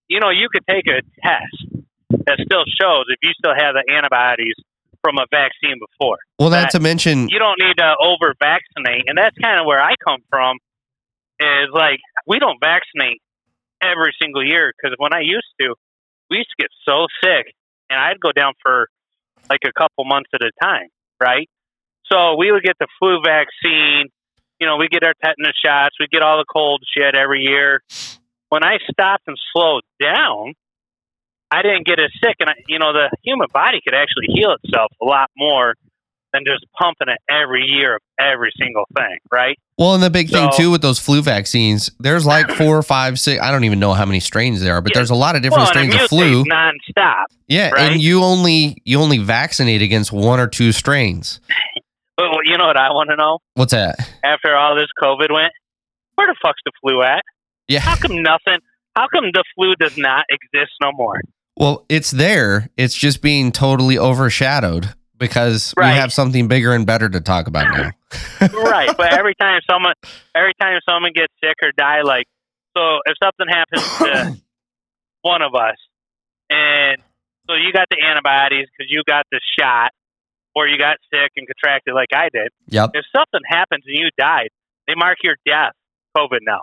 [0.07, 1.85] You know, you could take a test
[2.25, 4.55] that still shows if you still have the antibodies
[5.01, 9.03] from a vaccine before well, not to mention you don't need to over vaccinate.
[9.07, 10.57] And that's kind of where I come from
[11.39, 13.19] is like, we don't vaccinate
[13.83, 15.75] every single year because when I used to,
[16.29, 17.53] we used to get so sick
[17.89, 18.87] and I'd go down for
[19.49, 20.87] like a couple months at a time,
[21.19, 21.49] right?
[22.11, 24.09] So we would get the flu vaccine,
[24.59, 27.81] you know, we get our tetanus shots, we get all the cold shit every year.
[28.49, 30.53] When I stopped and slowed down,
[31.51, 34.55] I didn't get as sick, and I, you know the human body could actually heal
[34.63, 35.75] itself a lot more
[36.33, 39.57] than just pumping it every year of every single thing, right?
[39.77, 43.19] Well, and the big thing too with those flu vaccines, there's like four or five,
[43.19, 43.41] six.
[43.41, 44.99] I don't even know how many strains there are, but Yeah.
[44.99, 46.43] there's a lot of different well, strains of flu.
[46.45, 47.25] nonstop.
[47.47, 47.91] Yeah, right?
[47.93, 51.39] and you only you only vaccinate against one or two strains.
[52.17, 53.39] But well, you know what I want to know?
[53.53, 53.97] What's that?
[54.23, 55.53] After all this COVID went,
[56.15, 57.23] where the fuck's the flu at?
[57.67, 57.79] Yeah.
[57.79, 58.59] How come nothing?
[58.95, 61.21] How come the flu does not exist no more?
[61.55, 62.69] Well, it's there.
[62.77, 64.93] It's just being totally overshadowed
[65.23, 67.91] because we have something bigger and better to talk about now.
[68.53, 68.95] right.
[68.95, 69.93] But every time someone,
[70.35, 72.25] every time someone gets sick or die, like,
[72.75, 74.37] so if something happens to
[75.21, 75.77] one of us,
[76.49, 76.97] and
[77.47, 79.91] so you got the antibodies because you got the shot,
[80.55, 82.49] or you got sick and contracted like I did.
[82.67, 82.91] Yep.
[82.93, 84.49] If something happens and you died,
[84.87, 85.73] they mark your death
[86.17, 86.61] COVID now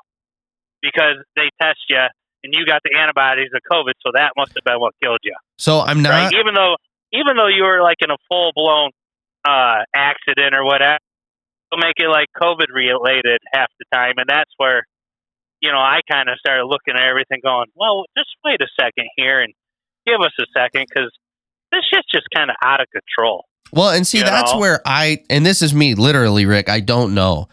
[0.83, 2.05] because they test you
[2.45, 5.35] and you got the antibodies of COVID, so that must have been what killed you.
[5.59, 6.11] So I'm not.
[6.11, 6.33] right?
[6.33, 6.77] Even though,
[7.13, 8.91] even though you were like in a full blown
[9.45, 10.99] uh, accident or whatever,
[11.71, 14.85] they'll make it like COVID related half the time, and that's where
[15.61, 19.09] you know I kind of started looking at everything, going, "Well, just wait a second
[19.17, 19.53] here and
[20.07, 21.11] give us a second because
[21.73, 24.59] this shit's just kind of out of control." Well, and see, that's know?
[24.59, 26.69] where I and this is me literally, Rick.
[26.69, 27.49] I don't know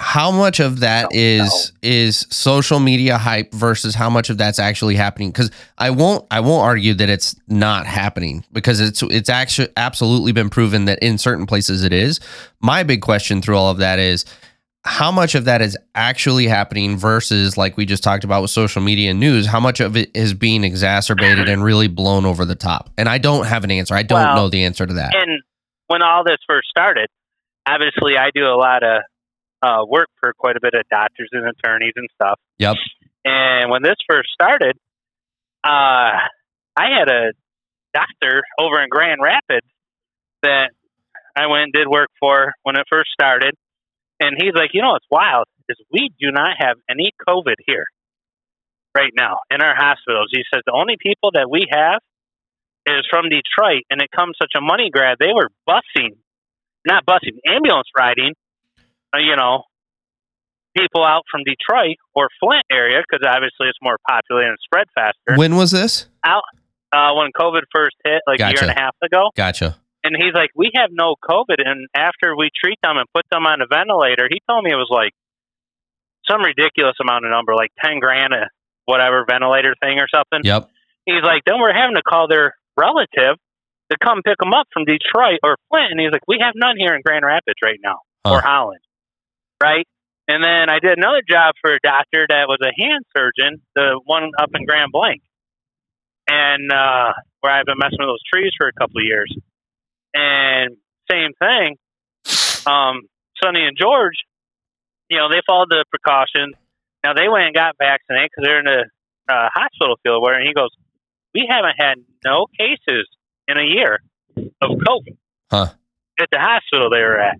[0.00, 4.38] how much of that oh, Don't is is social media hype versus how much of
[4.38, 5.30] that's actually happening.
[5.30, 10.32] Because I won't I won't argue that it's not happening because it's it's actually absolutely
[10.32, 12.18] been proven that in certain places it is.
[12.60, 14.24] My big question through all of that is
[14.84, 18.80] how much of that is actually happening versus like we just talked about with social
[18.80, 22.54] media and news how much of it is being exacerbated and really blown over the
[22.54, 25.14] top and i don't have an answer i don't Well, know the answer to that
[25.14, 25.42] And
[25.88, 27.08] when all this first started,
[27.68, 29.02] obviously I do a lot of
[29.62, 32.38] uh, work for quite a bit of doctors and attorneys and stuff.
[32.58, 32.76] Yep.
[33.24, 34.76] And when this first started,
[35.64, 36.16] uh,
[36.76, 37.32] I had a
[37.92, 39.66] doctor over in Grand Rapids
[40.42, 40.70] that
[41.36, 43.54] I went and did work for when it first started.
[44.20, 47.86] And he's like, you know what's wild is we do not have any COVID here
[48.94, 50.28] right now in our hospitals.
[50.32, 52.00] He says the only people that we have
[52.86, 55.18] is from Detroit, and it comes such a money grab.
[55.20, 56.16] They were busing,
[56.86, 58.34] not busing, ambulance riding,
[59.14, 59.64] you know,
[60.76, 65.36] people out from Detroit or Flint area because obviously it's more populated and spread faster.
[65.36, 66.06] when was this
[66.92, 70.34] uh, when COVID first hit, like a year and a half ago, gotcha and he's
[70.34, 73.66] like, "We have no COVID." And after we treat them and put them on a
[73.66, 75.12] ventilator, he told me it was like
[76.28, 78.48] some ridiculous amount of number, like ten grand a
[78.86, 80.40] whatever ventilator thing or something.
[80.42, 80.68] yep
[81.06, 83.36] He's like, then we're having to call their relative
[83.90, 85.90] to come pick them up from Detroit or Flint.
[85.90, 88.80] And he's like, we have none here in Grand Rapids right now or Holland.
[89.62, 89.86] Right.
[90.28, 94.00] And then I did another job for a doctor that was a hand surgeon, the
[94.04, 95.20] one up in Grand Blanc.
[96.28, 99.36] And uh, where I've been messing with those trees for a couple of years.
[100.14, 100.76] And
[101.10, 101.76] same thing.
[102.66, 103.02] Um,
[103.42, 104.14] Sonny and George,
[105.08, 106.54] you know, they followed the precautions.
[107.02, 110.46] Now they went and got vaccinated because they're in a uh, hospital field where, and
[110.46, 110.70] he goes,
[111.34, 111.94] we haven't had
[112.24, 113.08] no cases
[113.48, 114.00] in a year
[114.36, 115.16] of COVID
[115.50, 115.66] Huh.
[116.20, 117.36] at the hospital they were at.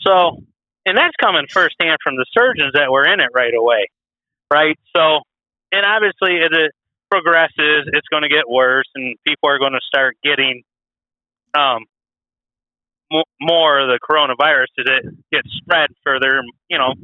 [0.00, 0.42] So,
[0.88, 3.92] and that's coming firsthand from the surgeons that were in it right away,
[4.50, 4.78] right?
[4.96, 5.20] So,
[5.70, 6.72] and obviously as it
[7.10, 10.62] progresses, it's going to get worse, and people are going to start getting
[11.52, 11.84] um,
[13.12, 16.40] mo- more of the coronavirus as it gets spread further.
[16.70, 16.94] You know,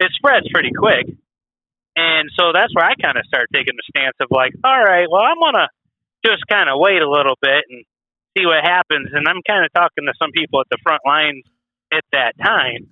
[0.00, 1.06] it spreads pretty quick.
[1.94, 5.06] And so that's where I kind of start taking the stance of like, all right,
[5.10, 5.68] well, I'm going to
[6.26, 7.84] just kind of wait a little bit and
[8.36, 9.10] see what happens.
[9.12, 11.44] And I'm kind of talking to some people at the front lines
[11.92, 12.90] at that time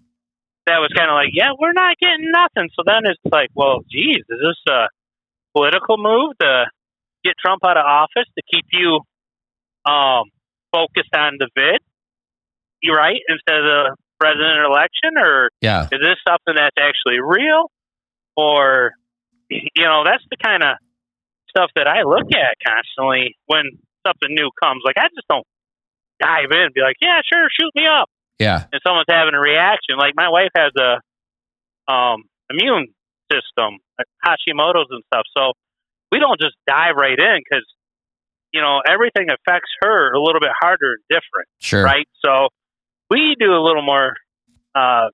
[0.68, 2.68] that was kind of like, yeah, we're not getting nothing.
[2.76, 4.92] So then it's like, well, geez, is this a
[5.56, 6.68] political move to
[7.24, 9.00] get Trump out of office to keep you
[9.88, 10.28] um,
[10.70, 11.80] focused on the vid?
[12.84, 17.72] You right instead of the president election, or yeah is this something that's actually real?
[18.36, 18.92] Or,
[19.50, 20.76] you know, that's the kind of
[21.50, 23.64] stuff that I look at constantly when
[24.06, 24.82] something new comes.
[24.84, 25.46] Like, I just don't
[26.20, 28.08] dive in and be like, yeah, sure, shoot me up.
[28.38, 29.96] Yeah And someone's having a reaction.
[29.98, 32.88] Like, my wife has a um, immune
[33.32, 35.24] system, like Hashimoto's and stuff.
[35.36, 35.52] So
[36.12, 37.66] we don't just dive right in because,
[38.52, 42.08] you know, everything affects her a little bit harder and different sure right?
[42.24, 42.48] So
[43.10, 44.14] we do a little more
[44.74, 45.08] uh,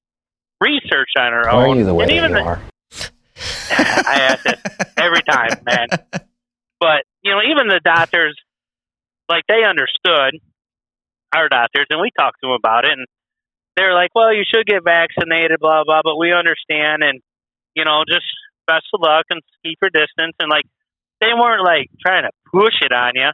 [0.61, 2.61] research on our Why are own, you the way and even you the, are?
[3.71, 4.59] I ask it
[4.97, 5.89] every time, man.
[6.81, 8.37] But you know, even the doctors,
[9.31, 10.39] like they understood
[11.35, 13.07] our doctors, and we talked to them about it, and
[13.77, 17.21] they're like, "Well, you should get vaccinated, blah blah." But we understand, and
[17.75, 18.27] you know, just
[18.67, 20.65] best of luck and keep your distance, and like
[21.21, 23.31] they weren't like trying to push it on you,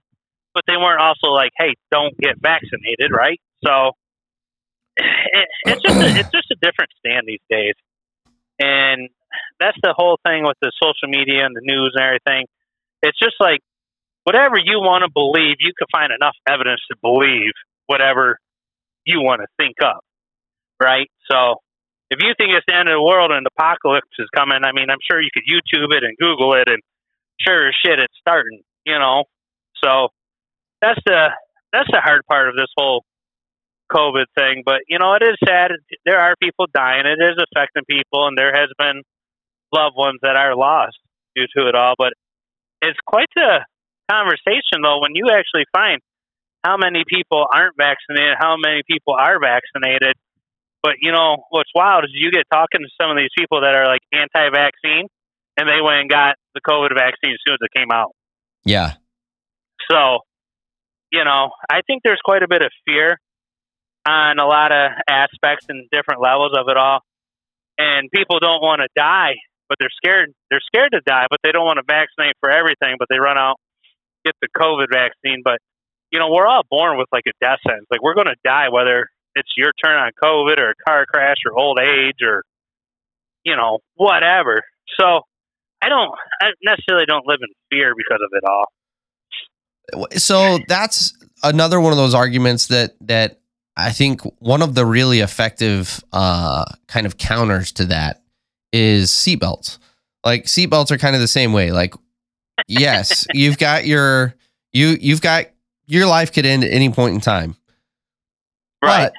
[0.55, 3.41] but they weren't also like, hey, don't get vaccinated, right?
[3.65, 3.93] So
[4.97, 7.75] it, it's just a, it's just a different stand these days,
[8.59, 9.09] and
[9.59, 12.47] that's the whole thing with the social media and the news and everything.
[13.03, 13.61] It's just like
[14.25, 17.53] whatever you want to believe, you can find enough evidence to believe
[17.91, 18.39] whatever
[19.05, 19.99] you want to think of,
[20.81, 21.11] right?
[21.27, 21.59] So
[22.11, 24.71] if you think it's the end of the world and the apocalypse is coming, I
[24.71, 26.79] mean, I'm sure you could YouTube it and Google it, and
[27.43, 28.63] sure as shit, it's starting.
[28.87, 29.25] You know,
[29.83, 30.09] so
[30.81, 31.35] that's the
[31.73, 33.05] that's the hard part of this whole
[33.91, 34.63] COVID thing.
[34.65, 35.73] But you know, it is sad.
[36.07, 37.05] There are people dying.
[37.07, 39.03] It is affecting people, and there has been
[39.75, 40.99] loved ones that are lost
[41.35, 41.95] due to it all.
[41.99, 42.15] But
[42.83, 43.67] it's quite the
[44.11, 46.01] conversation, though, when you actually find
[46.65, 50.15] how many people aren't vaccinated, how many people are vaccinated.
[50.83, 53.75] But you know what's wild is you get talking to some of these people that
[53.75, 55.09] are like anti-vaccine,
[55.57, 58.13] and they went and got the COVID vaccine as soon as it came out.
[58.65, 58.95] Yeah.
[59.91, 60.21] So,
[61.13, 63.19] you know, I think there's quite a bit of fear
[64.07, 67.01] on a lot of aspects and different levels of it all.
[67.77, 69.37] And people don't want to die,
[69.69, 70.33] but they're scared.
[70.51, 72.97] They're scared to die, but they don't want to vaccinate for everything.
[72.99, 73.57] But they run out,
[74.25, 75.43] get the COVID vaccine.
[75.45, 75.59] But
[76.11, 77.87] you know, we're all born with like a death sentence.
[77.91, 81.37] Like we're going to die whether it's your turn on COVID or a car crash
[81.47, 82.43] or old age or
[83.45, 84.63] you know whatever.
[84.99, 85.21] So
[85.83, 88.67] I don't I necessarily don't live in fear because of it all.
[90.19, 93.41] So that's another one of those arguments that that
[93.77, 98.23] I think one of the really effective uh, kind of counters to that
[98.73, 99.79] is seatbelts.
[100.25, 101.73] Like seatbelts are kind of the same way.
[101.73, 101.95] Like,
[102.69, 104.35] yes, you've got your
[104.73, 105.47] you you've got
[105.91, 107.57] your life could end at any point in time,
[108.83, 109.05] Right.
[109.05, 109.13] but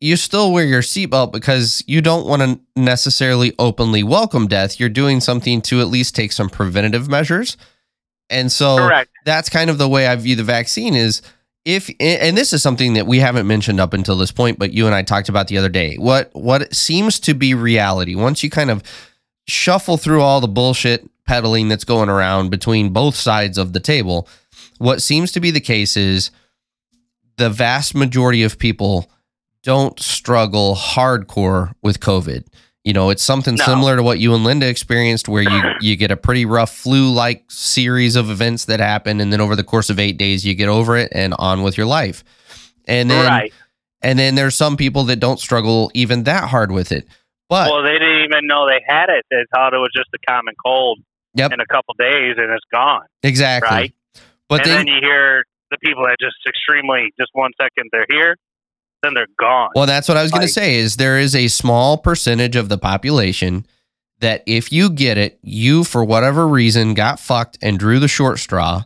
[0.00, 4.78] you still wear your seatbelt because you don't want to necessarily openly welcome death.
[4.78, 7.56] You're doing something to at least take some preventative measures,
[8.28, 9.10] and so Correct.
[9.24, 11.22] that's kind of the way I view the vaccine is
[11.64, 14.86] if and this is something that we haven't mentioned up until this point but you
[14.86, 18.50] and I talked about the other day what what seems to be reality once you
[18.50, 18.82] kind of
[19.48, 24.28] shuffle through all the bullshit peddling that's going around between both sides of the table
[24.78, 26.30] what seems to be the case is
[27.36, 29.10] the vast majority of people
[29.62, 32.44] don't struggle hardcore with covid
[32.84, 33.64] you know it's something No.
[33.64, 37.10] similar to what you and linda experienced where you you get a pretty rough flu
[37.10, 40.54] like series of events that happen and then over the course of eight days you
[40.54, 42.22] get over it and on with your life
[42.86, 43.52] and then right.
[44.02, 47.06] and then there's some people that don't struggle even that hard with it
[47.48, 49.24] but Well, they didn't even know they had it.
[49.30, 50.98] They thought it was just a common cold
[51.34, 51.52] Yep.
[51.52, 53.02] in a couple days, and it's gone.
[53.22, 53.94] exactly Right.
[54.48, 58.06] But and then, then you hear the people that just extremely, just one second they're
[58.10, 58.36] here,
[59.02, 59.70] then they're gone.
[59.74, 62.68] Well, that's what I was going to say is there is a small percentage of
[62.68, 63.66] the population
[64.20, 68.38] that if you get it, you for whatever reason got fucked and drew the short
[68.38, 68.82] straw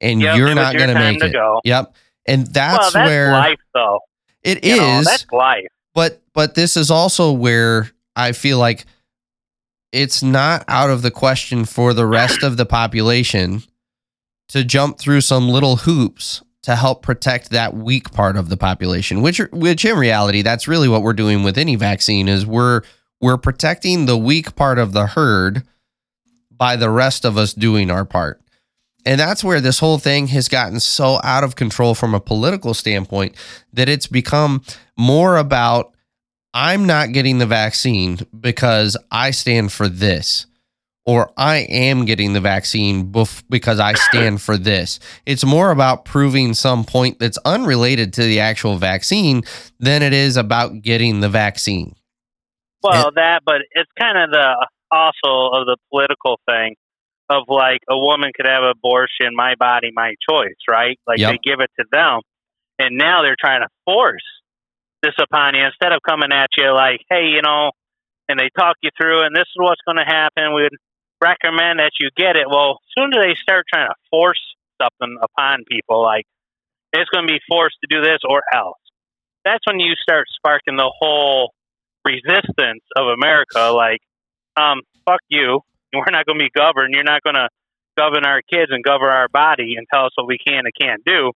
[0.00, 1.32] and Yep, you're not going to make to it.
[1.32, 1.60] go.
[1.64, 1.94] Yep.
[2.26, 4.00] And that's, well, that's where life, though.
[4.42, 4.78] it You is.
[4.78, 5.66] know, that's life.
[5.94, 8.84] but but this is also where I feel like
[9.92, 13.62] it's not out of the question for the rest of the population
[14.50, 19.22] to jump through some little hoops to help protect that weak part of the population
[19.22, 22.82] which which in reality that's really what we're doing with any vaccine is we're
[23.20, 25.62] we're protecting the weak part of the herd
[26.50, 28.40] by the rest of us doing our part.
[29.06, 32.74] And that's where this whole thing has gotten so out of control from a political
[32.74, 33.34] standpoint
[33.72, 34.62] that it's become
[34.96, 35.94] more about
[36.52, 40.46] I'm not getting the vaccine because I stand for this,
[41.10, 45.00] or I am getting the vaccine bef- because I stand for this.
[45.26, 49.42] It's more about proving some point that's unrelated to the actual vaccine
[49.80, 51.96] than it is about getting the vaccine.
[52.80, 56.76] Well, that, but it's kind of the also of the political thing
[57.28, 60.96] of like a woman could have abortion, my body, my choice, right?
[61.08, 61.32] Like Yep.
[61.32, 62.20] they give it to them,
[62.78, 64.22] and now they're trying to force
[65.02, 67.72] this upon you instead of coming at you like, hey, you know,
[68.28, 70.54] and they talk you through, and this is what's going to happen.
[70.54, 70.70] We'd
[71.22, 72.46] recommend that you get it.
[72.48, 74.40] Well, soon as they start trying to force
[74.80, 76.24] something upon people, like
[76.92, 78.78] it's going to be forced to do this or else,
[79.44, 81.52] that's when you start sparking the whole
[82.04, 83.72] resistance of America.
[83.72, 84.00] Like,
[84.56, 85.60] um, fuck you.
[85.92, 86.94] We're not going to be governed.
[86.94, 87.48] You're not going to
[87.96, 91.02] govern our kids and govern our body and tell us what we can and can't
[91.04, 91.32] do.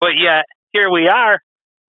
[0.00, 1.40] But yet, here we are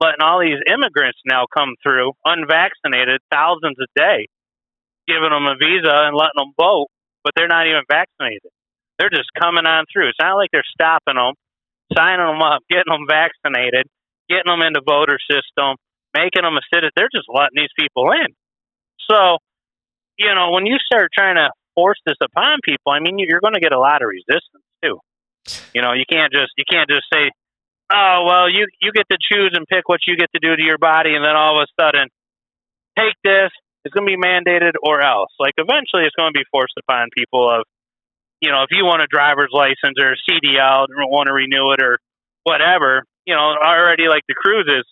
[0.01, 4.27] letting all these immigrants now come through, unvaccinated, thousands a day,
[5.07, 6.87] giving them a visa and letting them vote,
[7.23, 8.51] but they're not even vaccinated.
[8.99, 10.09] They're just coming on through.
[10.09, 11.33] It's not like they're stopping them,
[11.93, 13.87] signing them up, getting them vaccinated,
[14.29, 15.75] getting them into voter system,
[16.13, 16.93] making them a citizen.
[16.95, 18.29] They're just letting these people in.
[19.09, 19.37] So,
[20.17, 23.55] you know, when you start trying to force this upon people, I mean, you're going
[23.55, 24.65] to get a lot of resistance.
[24.83, 24.99] too.
[25.73, 27.31] You know, you can't just you can't just say,
[27.91, 30.61] "Oh, well, you you get to choose and pick what you get to do to
[30.61, 32.09] your body," and then all of a sudden,
[32.97, 33.49] take this.
[33.83, 35.31] It's going to be mandated or else.
[35.39, 37.49] Like eventually, it's going to be forced upon people.
[37.49, 37.63] Of
[38.41, 41.71] you know, if you want a driver's license or a CDL, and want to renew
[41.73, 41.99] it or
[42.43, 44.85] whatever, you know, already like the cruises,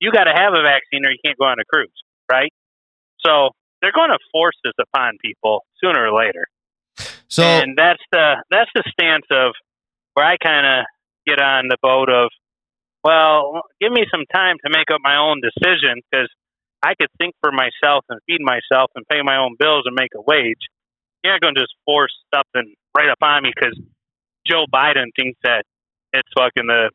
[0.00, 1.92] you got to have a vaccine or you can't go on a cruise,
[2.30, 2.52] right?
[3.24, 6.46] So they're going to force this upon people sooner or later.
[7.28, 9.52] So and that's the that's the stance of
[10.14, 10.86] where I kind of
[11.26, 12.30] get on the boat of,
[13.02, 16.28] well, give me some time to make up my own decision because
[16.84, 20.10] I could think for myself and feed myself and pay my own bills and make
[20.14, 20.58] a wage.
[21.22, 23.78] You're not going to just force something right up on me because
[24.46, 25.64] Joe Biden thinks that
[26.12, 26.90] it's fucking the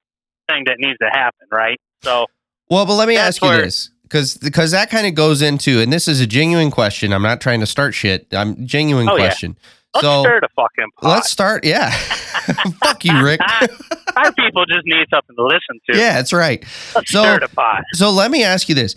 [0.49, 1.79] thing that needs to happen, right?
[2.03, 2.27] So,
[2.69, 5.91] well, but let me ask you this because because that kind of goes into and
[5.91, 7.11] this is a genuine question.
[7.11, 8.27] I'm not trying to start shit.
[8.31, 9.23] I'm genuine Oh, yeah.
[9.29, 9.57] question.
[9.95, 11.09] let's So stir the fucking pot.
[11.09, 11.65] let's start.
[11.65, 11.89] Yeah,
[12.83, 13.41] fuck you, Rick.
[14.15, 15.97] Our people just need something to listen to.
[15.97, 16.61] yeah, that's right.
[16.95, 17.81] Let's So- stir the pot.
[17.93, 18.95] So let me ask you this: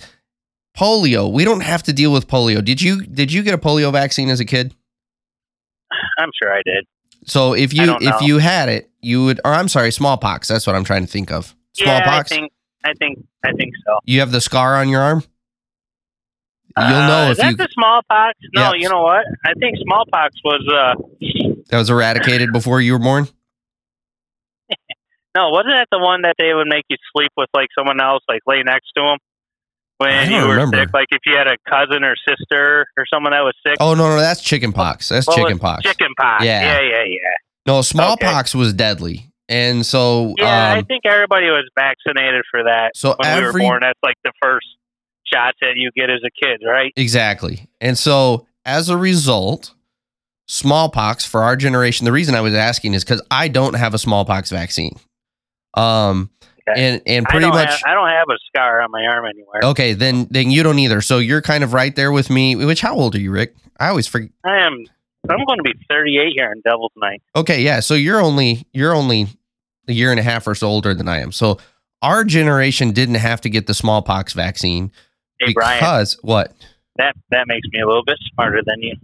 [0.77, 1.31] polio.
[1.33, 2.65] We don't have to deal with polio.
[2.65, 4.75] Did you did you get a polio vaccine as a kid?
[6.19, 6.87] I'm sure I did.
[7.25, 9.41] So if you if you had it, you would.
[9.45, 10.49] Or I'm sorry, smallpox.
[10.49, 11.55] That's what I'm trying to think of.
[11.79, 12.31] Yeah, I Smallpox.
[12.31, 12.53] think
[12.85, 13.99] I think I think so.
[14.05, 15.23] you have the scar on your arm.
[16.77, 18.39] You'll Uh, know is if that you the smallpox?
[18.55, 18.73] No, Yeah.
[18.81, 19.25] you know what?
[19.45, 20.95] I think smallpox was uh
[21.69, 23.29] that was eradicated before you were born.
[25.37, 28.23] no, wasn't that the one that they would make you sleep with like someone else,
[28.29, 29.19] like lay next to them
[30.03, 30.79] when you were remember.
[30.79, 30.93] sick?
[30.93, 33.77] Like if you had a cousin or sister or someone that was sick.
[33.81, 35.09] Oh no, no, that's chicken pox.
[35.09, 35.83] That's What was- chicken pox.
[35.83, 36.45] Chicken pox.
[36.45, 36.63] Yeah.
[36.63, 37.19] Yeah, yeah, yeah.
[37.67, 42.91] No, smallpox was deadly, and so Yeah, I um, think everybody was vaccinated for that
[42.97, 43.81] so when we were born.
[43.83, 44.67] That's like the first
[45.33, 46.93] shots that you get as a kid, right?
[46.97, 47.69] Exactly.
[47.81, 49.75] And so as a result,
[50.49, 53.99] smallpox for our generation, the reason I was asking is because I don't have a
[53.99, 54.99] smallpox vaccine.
[55.75, 56.31] Um
[56.69, 56.81] Okay.
[56.81, 59.61] and and pretty don't much have, I don't have a scar on my arm anywhere.
[59.65, 61.01] okay, then then you don't either.
[61.01, 62.55] So you're kind of right there with me.
[62.55, 63.55] Which how old are you, Rick?
[63.81, 64.31] I always forget.
[64.45, 64.85] I am.
[65.29, 67.23] I'm going to be 38 here in Devil's Night.
[67.37, 67.81] Okay, yeah.
[67.81, 69.27] So you're only you're only
[69.89, 71.33] a year and a half or so older than I am.
[71.33, 71.59] So
[72.01, 74.91] our generation didn't have to get the smallpox vaccine
[75.41, 76.53] Hey Brian, because what?
[76.97, 78.95] that that makes me a little bit smarter than you.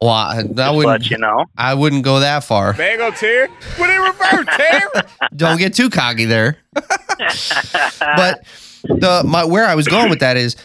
[0.00, 1.46] Well, I, that wouldn't you know.
[1.56, 2.74] I wouldn't go that far.
[2.74, 3.48] Bagel tear?
[3.76, 4.90] What in reverse, tear?
[5.36, 6.58] Don't get too cocky there.
[6.74, 8.44] but
[8.82, 10.56] the my where I was going with that is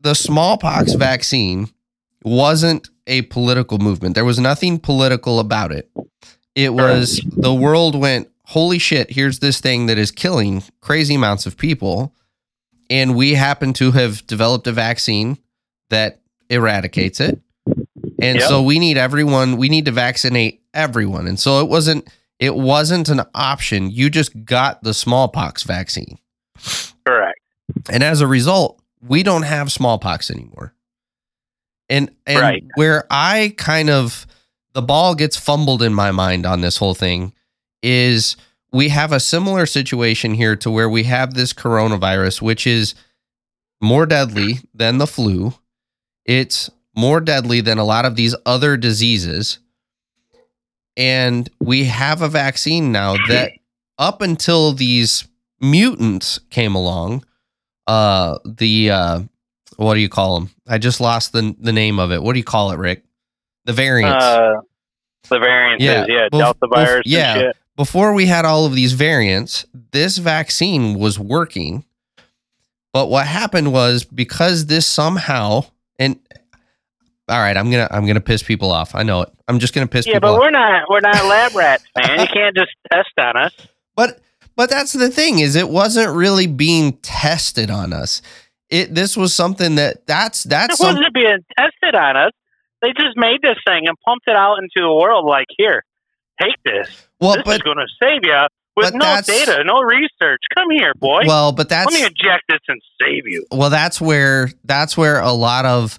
[0.00, 1.68] the smallpox vaccine
[2.24, 4.16] wasn't a political movement.
[4.16, 5.88] There was nothing political about it.
[6.56, 11.46] It was the world went, holy shit, here's this thing that is killing crazy amounts
[11.46, 12.14] of people.
[12.88, 15.38] And we happen to have developed a vaccine
[15.90, 17.40] that eradicates it.
[18.20, 18.48] And Yep.
[18.48, 21.26] so we need everyone, we need to vaccinate everyone.
[21.26, 22.08] And so it wasn't
[22.38, 23.90] it wasn't an option.
[23.90, 26.18] You just got the smallpox vaccine.
[27.06, 27.40] Correct.
[27.90, 30.74] And as a result, we don't have smallpox anymore.
[31.88, 32.64] And and Right.
[32.74, 34.26] where I kind of
[34.74, 37.32] the ball gets fumbled in my mind on this whole thing
[37.82, 38.36] is
[38.72, 42.94] we have a similar situation here to where we have this coronavirus which is
[43.80, 45.54] more deadly than the flu.
[46.24, 49.58] It's more deadly than a lot of these other diseases.
[50.96, 53.52] And we have a vaccine now that
[53.98, 55.28] up until these
[55.60, 57.24] mutants came along,
[57.86, 59.20] uh the uh
[59.76, 60.50] what do you call them?
[60.66, 62.22] I just lost the the name of it.
[62.22, 63.04] What do you call it, Rick?
[63.66, 64.24] The variants.
[64.24, 64.54] Uh,
[65.28, 65.84] the variants.
[65.84, 67.34] Yeah, yeah, bef- Delta bef- virus, yeah.
[67.34, 67.56] shit.
[67.76, 71.84] Before we had all of these variants, this vaccine was working.
[72.92, 75.66] But what happened was because this somehow
[75.98, 76.18] and
[77.28, 78.94] all right, I'm gonna I'm gonna piss people off.
[78.94, 79.28] I know it.
[79.48, 80.40] I'm just gonna piss Yeah, people but off.
[80.40, 82.20] we're not we're not lab rats, man.
[82.20, 83.52] You can't just test on us.
[83.96, 84.20] But
[84.56, 88.22] but that's the thing is it wasn't really being tested on us.
[88.70, 92.32] It this was something that that's that's It wasn't being tested on us.
[92.82, 95.24] They just made this thing and pumped it out into the world.
[95.24, 95.82] Like, here,
[96.40, 97.08] take this.
[97.20, 98.46] well this is going to save you
[98.76, 100.40] with but no data, no research.
[100.54, 101.22] Come here, boy.
[101.26, 103.46] well but that's Let me inject this and save you.
[103.50, 105.98] well that's where that's where a lot of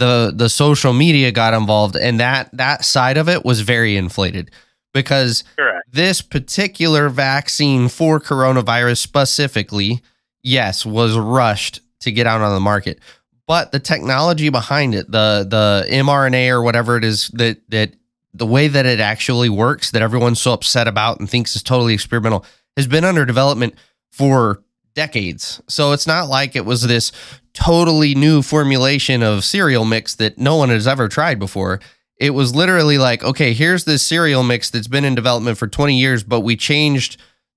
[0.00, 4.50] the the social media got involved and that that side of it was very inflated
[4.92, 5.92] because Correct.
[5.92, 10.00] this particular vaccine for coronavirus specifically
[10.42, 12.98] yes was rushed to get out on the market
[13.46, 17.92] but the technology behind it the the mRNA or whatever it is that that
[18.32, 21.92] the way that it actually works that everyone's so upset about and thinks is totally
[21.92, 22.44] experimental
[22.74, 23.74] has been under development
[24.10, 24.62] for
[24.94, 27.12] decades so it's not like it was this
[27.54, 31.80] totally new formulation of cereal mix that no one has ever tried before
[32.16, 35.98] It was literally like, okay, here's this cereal mix that's been in development for 20
[35.98, 37.16] years, but we changed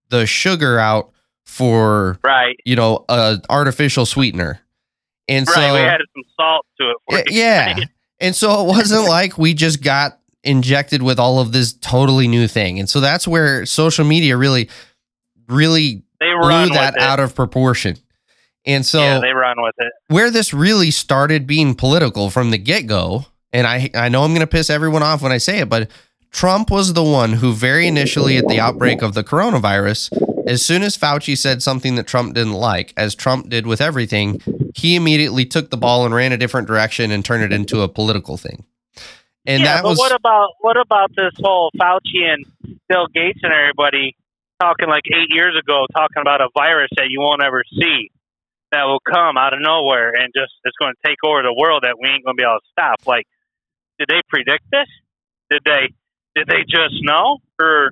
[0.10, 1.12] the sugar out
[1.46, 2.56] for Right.
[2.66, 4.62] you know a artificial sweetener,
[5.28, 5.54] and Right.
[5.56, 7.28] so we added some salt to it.
[7.32, 7.76] Yeah.
[8.22, 12.48] And so it wasn't like we just got injected with all of this totally new
[12.48, 12.80] thing.
[12.80, 14.70] And so that's where social media really,
[15.48, 17.98] really They blew run that out of proportion.
[18.66, 19.92] And so yeah, they run with it.
[20.08, 24.32] where this really started being political from the get go, and I, I know I'm
[24.32, 25.90] going to piss everyone off when I say it, but
[26.32, 30.12] Trump was the one who very initially at the outbreak of the coronavirus,
[30.48, 34.42] as soon as Fauci said something that Trump didn't like, as Trump did with everything,
[34.76, 37.90] he immediately took the ball and ran a different direction and turned it into a
[37.90, 38.64] political thing.
[39.46, 42.46] And yeah, that but was what about what about this whole Fauci and
[42.88, 44.16] Bill Gates and everybody
[44.64, 48.12] talking like eight years ago, talking about a virus that you won't ever see
[48.72, 51.84] that will come out of nowhere and just it's going to take over the world
[51.84, 53.06] that we ain't going to be able to stop.
[53.06, 53.28] Like,
[54.00, 54.88] did they predict this?
[55.52, 55.94] Did they
[56.36, 57.92] did they just know, or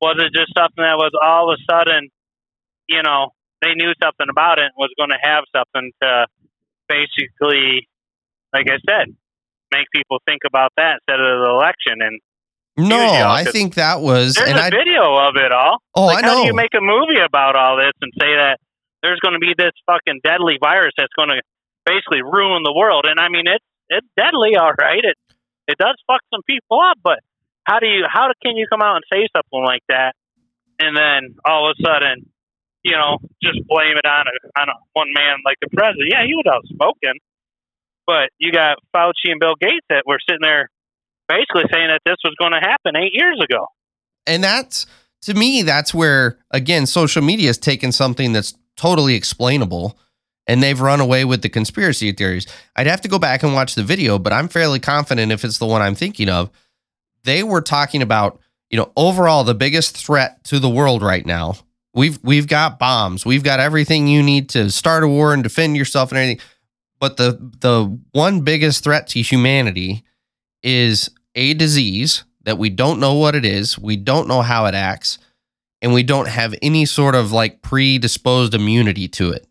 [0.00, 2.08] was it just something that was all of a sudden,
[2.88, 3.30] you know,
[3.62, 6.26] they knew something about it and was going to have something to
[6.88, 7.88] basically,
[8.52, 9.14] like I said,
[9.72, 12.02] make people think about that instead of the election.
[12.02, 12.20] And
[12.76, 15.78] no, yeah, I 'cause think that was, there's and a I, video of it all.
[15.94, 16.34] oh, like, I know.
[16.34, 18.58] how do you make a movie about all this and say that
[19.02, 21.40] there's going to be this fucking deadly virus that's going to
[21.84, 23.06] basically ruin the world?
[23.08, 25.04] And I mean, it's it's deadly, all right.
[25.04, 25.16] It
[25.68, 27.20] it does fuck some people up, but
[27.64, 30.14] how do you how can you come out and say something like that
[30.78, 32.28] and then all of a sudden,
[32.82, 36.08] you know, just blame it on a on a, one man like the president?
[36.12, 37.16] Yeah, he was outspoken,
[38.06, 40.68] but you got Fauci and Bill Gates that were sitting there
[41.28, 43.66] basically saying that this was going to happen eight years ago.
[44.26, 44.86] and that's
[45.22, 49.98] to me that's where again social media has taken something that's totally explainable
[50.46, 52.46] and they've run away with the conspiracy theories.
[52.76, 55.58] I'd have to go back and watch the video but i'm fairly confident if it's
[55.58, 56.50] the one i'm thinking of
[57.24, 61.54] they were talking about you know overall the biggest threat to the world right now.
[61.94, 63.24] We've we've got bombs.
[63.26, 66.40] We've got everything you need to start a war and defend yourself and everything.
[67.00, 70.04] But the the one biggest threat to humanity
[70.62, 74.74] is a disease that we don't know what it is, we don't know how it
[74.74, 75.18] acts,
[75.82, 79.46] and we don't have any sort of like predisposed immunity to it.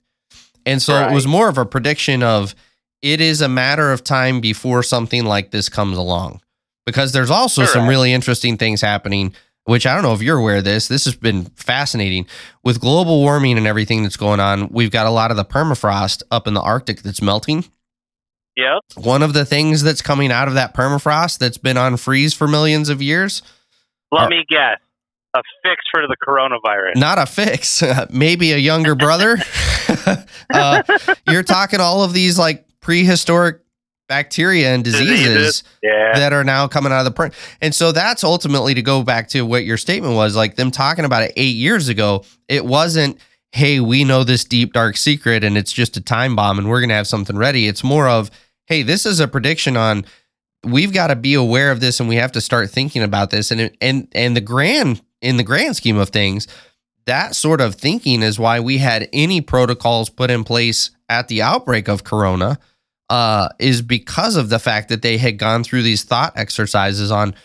[0.66, 2.56] And so it was more of a prediction of
[3.02, 6.42] it is a matter of time before something like this comes along.
[6.86, 9.34] Because there's also some really interesting things happening,
[9.66, 10.88] which I don't know if you're aware of this.
[10.88, 12.26] This has been fascinating.
[12.64, 16.24] With global warming and everything that's going on, we've got a lot of the permafrost
[16.32, 17.66] up in the Arctic that's melting.
[18.58, 19.04] Yep.
[19.06, 22.48] One of the things that's coming out of that permafrost that's been on freeze for
[22.48, 23.42] millions of years,
[24.12, 24.80] Let Are- me guess.
[25.36, 26.96] A fix for the coronavirus.
[26.96, 29.38] not a fix, maybe a younger brother.
[30.54, 30.82] uh,
[31.28, 33.60] you're talking all of these like prehistoric
[34.08, 35.64] bacteria and diseases Diseases.
[35.84, 36.14] Yeah.
[36.14, 37.34] that are now coming out of the print.
[37.60, 41.04] And so that's ultimately to go back to what your statement was like them talking
[41.04, 42.24] about it eight years ago.
[42.48, 43.18] It wasn't,
[43.52, 46.80] hey, we know this deep, dark secret and it's just a time bomb and we're
[46.80, 47.68] going to have something ready.
[47.68, 48.32] It's more of,
[48.66, 50.06] hey, this is a prediction on
[50.64, 53.52] we've got to be aware of this and we have to start thinking about this.
[53.52, 56.48] And, and, and the grand, in the grand scheme of things,
[57.06, 61.42] that sort of thinking is why we had any protocols put in place at the
[61.42, 62.58] outbreak of corona
[63.10, 67.36] uh, is because of the fact that they had gone through these thought exercises on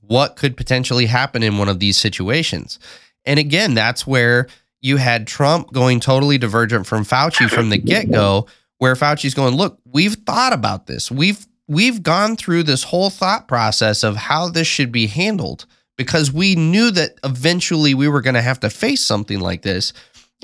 [0.00, 2.78] what could potentially happen in one of these situations.
[3.24, 4.48] And again, that's where
[4.80, 8.46] you had Trump going totally divergent from Fauci from the get go,
[8.84, 11.10] where Fauci's going, look, we've thought about this.
[11.10, 15.64] We've we've gone through this whole thought process of how this should be handled
[15.96, 19.94] because we knew that eventually we were going to have to face something like this.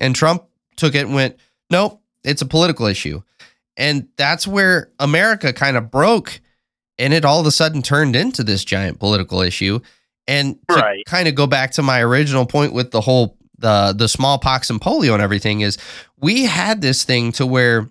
[0.00, 0.44] And Trump
[0.76, 1.36] took it and went,
[1.68, 3.20] nope, it's a political issue.
[3.76, 6.40] And that's where America kind of broke
[6.98, 9.80] and it all of a sudden turned into this giant political issue.
[10.26, 11.04] And to Right.
[11.04, 14.80] kind of go back to my original point with the whole the the smallpox and
[14.80, 15.76] polio and everything is
[16.16, 17.90] we had this thing to where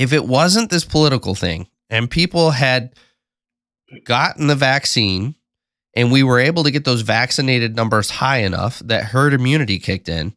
[0.00, 2.94] if it wasn't this political thing and people had
[4.04, 5.34] gotten the vaccine
[5.94, 10.08] and we were able to get those vaccinated numbers high enough that herd immunity kicked
[10.08, 10.34] in,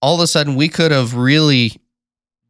[0.00, 1.72] all of a sudden we could have really,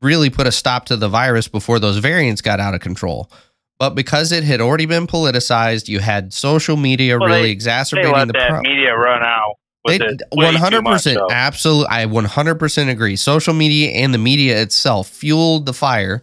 [0.03, 3.31] really put a stop to the virus before those variants got out of control.
[3.79, 8.13] But because it had already been politicized, you had social media Well, really They exacerbating
[8.13, 8.73] let the that problem.
[8.73, 9.57] media run out.
[9.87, 11.89] With it way One hundred percent, absolutely.
[11.89, 13.17] I one hundred percent agree.
[13.17, 16.23] Social media and the media itself fueled the fire,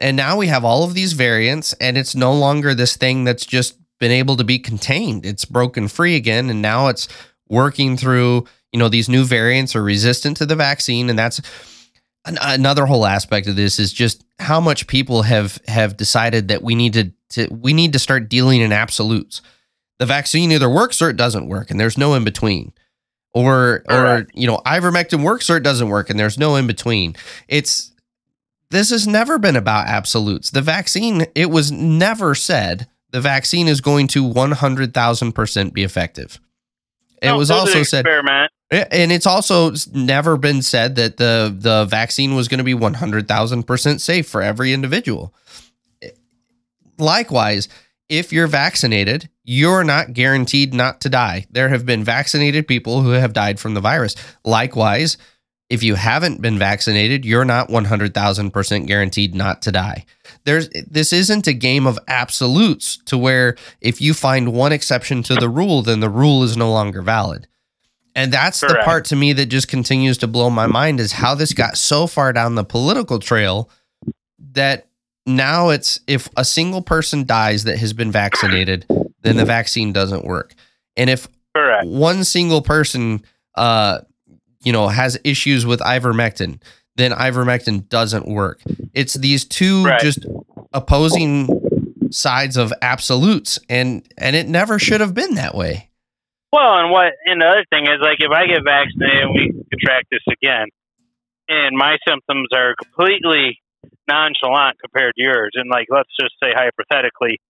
[0.00, 3.46] and now we have all of these variants, and it's no longer this thing that's
[3.46, 5.24] just been able to be contained.
[5.24, 7.08] It's broken free again, and now it's
[7.48, 8.46] working through.
[8.72, 11.40] You know, these new variants are resistant to the vaccine, and that's
[12.24, 16.62] an- another whole aspect of this is just how much people have have decided that
[16.62, 19.42] we need to, to we need to start dealing in absolutes.
[19.98, 22.72] The vaccine either works or it doesn't work, and there's no in between.
[23.34, 24.30] Or or Correct.
[24.34, 27.16] you know, ivermectin works or it doesn't work, and there's no in between.
[27.48, 27.92] It's
[28.70, 30.50] this has never been about absolutes.
[30.50, 36.40] The vaccine, it was never said the vaccine is going to 100,000% be effective.
[37.20, 38.04] It No, was also said
[38.90, 44.00] and it's also never been said that the the vaccine was going to be 100,000%
[44.00, 45.34] safe for every individual.
[46.98, 47.68] Likewise,
[48.08, 51.46] if you're vaccinated, you're not guaranteed not to die.
[51.50, 54.14] There have been vaccinated people who have died from the virus.
[54.44, 55.16] Likewise,
[55.70, 60.04] if you haven't been vaccinated, you're not 100,000% guaranteed not to die.
[60.44, 65.34] There's this isn't a game of absolutes to where if you find one exception to
[65.34, 67.46] the rule, then the rule is no longer valid.
[68.14, 71.34] And that's the part to me that just continues to blow my mind is how
[71.34, 73.70] this got so far down the political trail
[74.52, 74.88] that
[75.26, 78.86] now it's if a single person dies that has been vaccinated,
[79.22, 80.54] then the vaccine doesn't work.
[80.96, 81.86] And if Correct.
[81.86, 83.22] one single person
[83.56, 84.00] uh
[84.64, 86.60] you know has issues with ivermectin
[86.96, 88.60] then ivermectin doesn't work
[88.94, 90.00] it's these two Right.
[90.00, 90.24] just
[90.72, 91.48] opposing
[92.10, 95.90] sides of absolutes and and it never should have been that way
[96.52, 99.52] Well, and what and the other thing is like if I get vaccinated and we
[99.70, 100.68] contract this again,
[101.48, 103.61] and my symptoms are completely
[104.08, 107.40] nonchalant compared to yours, and like let's just say hypothetically,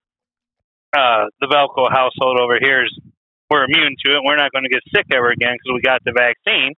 [0.95, 2.99] uh, the Velcro household over here is
[3.49, 4.21] we're immune to it.
[4.25, 6.73] We're not going to get sick ever again because we got the vaccine,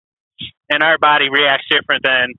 [0.69, 2.33] and our body reacts different than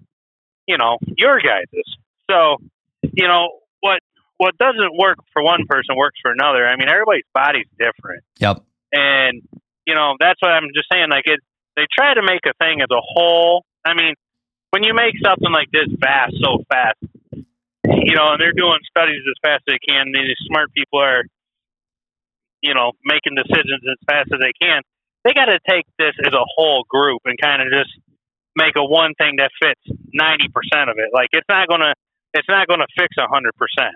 [0.67, 1.97] you know your guys's.
[2.31, 2.57] So,
[3.03, 4.01] you know what
[4.39, 6.67] what doesn't work for one person works for another.
[6.67, 8.63] I mean, everybody's body's different yep
[8.93, 9.43] and
[9.87, 11.09] you know that's what I'm just saying.
[11.11, 11.41] Like it,
[11.77, 13.65] they try to make a thing as a whole.
[13.85, 14.15] I mean,
[14.71, 16.99] when you make something like this fast, so fast,
[17.91, 20.09] you know, and they're doing studies as fast as they can.
[20.09, 21.25] And these smart people are,
[22.63, 24.83] you know, making decisions as fast as they can.
[25.25, 27.91] They got to take this as a whole group and kind of just
[28.55, 29.81] make a one thing that fits
[30.13, 31.11] ninety percent of it.
[31.13, 31.95] Like it's not gonna,
[32.35, 33.95] it's not gonna fix a hundred percent.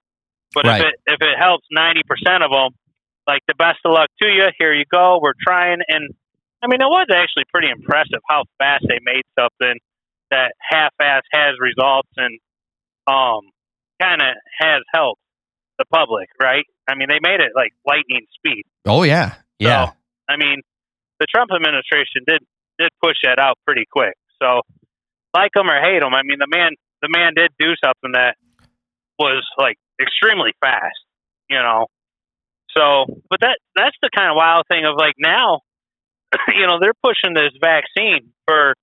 [0.52, 0.80] But Right.
[0.80, 2.70] if it if it helps ninety percent of them,
[3.26, 4.48] like the best of luck to you.
[4.58, 5.20] Here you go.
[5.22, 6.10] We're trying, and
[6.62, 9.78] I mean, it was actually pretty impressive how fast they made something
[10.30, 12.38] that half-ass has results and
[13.06, 13.40] um
[14.00, 15.20] kind of has helped
[15.78, 16.64] the public, right?
[16.88, 18.64] I mean, they made it like lightning speed.
[18.86, 19.92] oh yeah yeah So,
[20.28, 20.62] I mean,
[21.20, 22.40] the Trump administration did
[22.78, 24.14] did push that out pretty quick.
[24.42, 24.62] So,
[25.34, 26.72] like him or hate him, I mean, the man
[27.02, 28.36] the man did do something that
[29.18, 30.98] was like extremely fast,
[31.48, 31.86] you know.
[32.76, 35.60] So, but that that's the kind of wild thing of like now,
[36.48, 38.74] you know, they're pushing this vaccine for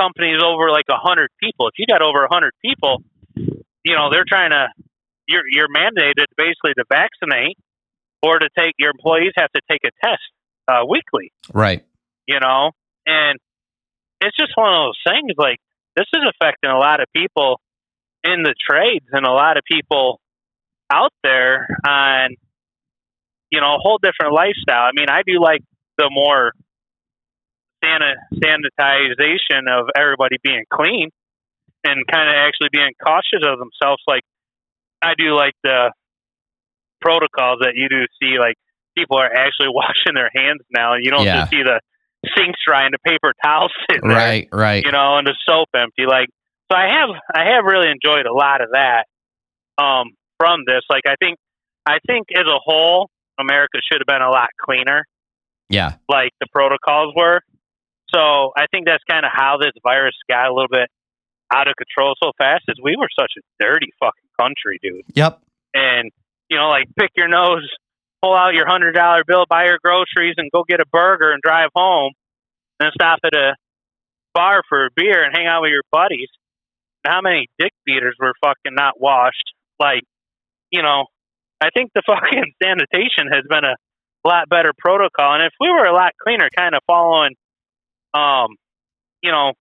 [0.00, 1.68] companies over like a hundred people.
[1.68, 3.02] If you got over a hundred people,
[3.84, 4.68] you know, they're trying to
[5.28, 7.56] you're you're mandated basically to vaccinate
[8.22, 10.22] or to take your employees have to take a test
[10.68, 11.32] uh, weekly.
[11.52, 11.84] Right.
[12.26, 12.72] You know
[13.06, 13.38] and
[14.20, 15.58] it's just one of those things like
[15.96, 17.60] this is affecting a lot of people
[18.24, 20.20] in the trades and a lot of people
[20.90, 22.36] out there on
[23.50, 24.86] you know a whole different lifestyle.
[24.86, 25.62] I mean i do like
[25.98, 26.52] the more
[27.84, 31.10] sanitization of everybody being clean
[31.84, 34.22] and kind of actually being cautious of themselves like
[35.02, 35.90] i do like the
[37.00, 38.54] protocols that you do see like
[38.96, 41.40] people are actually washing their hands now you don't Yeah.
[41.40, 41.80] just see the
[42.36, 45.68] sinks dry and the paper towels sitting there right right you know, and the soap
[45.74, 46.06] empty.
[46.06, 46.28] Like,
[46.70, 49.06] so I have, I have really enjoyed a lot of that
[49.76, 50.82] um, from this.
[50.88, 51.36] Like, I think,
[51.84, 53.10] I think as a whole,
[53.40, 55.04] America should have been a lot cleaner,
[55.68, 57.40] yeah like the protocols were.
[58.14, 60.88] So I think that's kind of how this virus got a little bit
[61.52, 62.64] out of control so fast.
[62.68, 65.04] Is we were such a dirty fucking country, dude.
[65.14, 65.40] yep
[65.74, 66.10] And
[66.48, 67.68] you know, like pick your nose,
[68.22, 71.42] pull out your hundred dollar bill, buy your groceries, and go get a burger and
[71.42, 72.12] drive home,
[72.80, 73.54] and stop at a
[74.34, 76.28] bar for a beer and hang out with your buddies.
[77.04, 79.52] And how many dick beaters were fucking not washed?
[79.78, 80.02] Like,
[80.70, 81.06] you know,
[81.60, 83.76] I think the fucking sanitation has been a
[84.26, 85.34] lot better protocol.
[85.34, 87.34] And if we were a lot cleaner, kind of following,
[88.14, 88.56] um,
[89.22, 89.52] you know,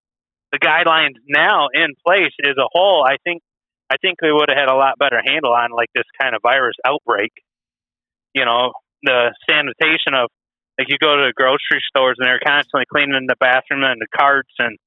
[0.51, 3.41] the guidelines now in place as a whole, I think
[3.89, 6.41] I think we would have had a lot better handle on like this kind of
[6.41, 7.31] virus outbreak.
[8.33, 8.71] You know,
[9.03, 10.29] the sanitation of
[10.79, 14.07] like you go to the grocery stores and they're constantly cleaning the bathroom and the
[14.15, 14.77] carts and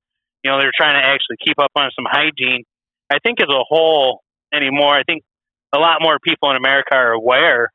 [0.43, 2.65] you know they're trying to actually keep up on some hygiene.
[3.11, 4.21] I think as a whole
[4.53, 5.23] anymore, I think
[5.75, 7.71] a lot more people in America are aware.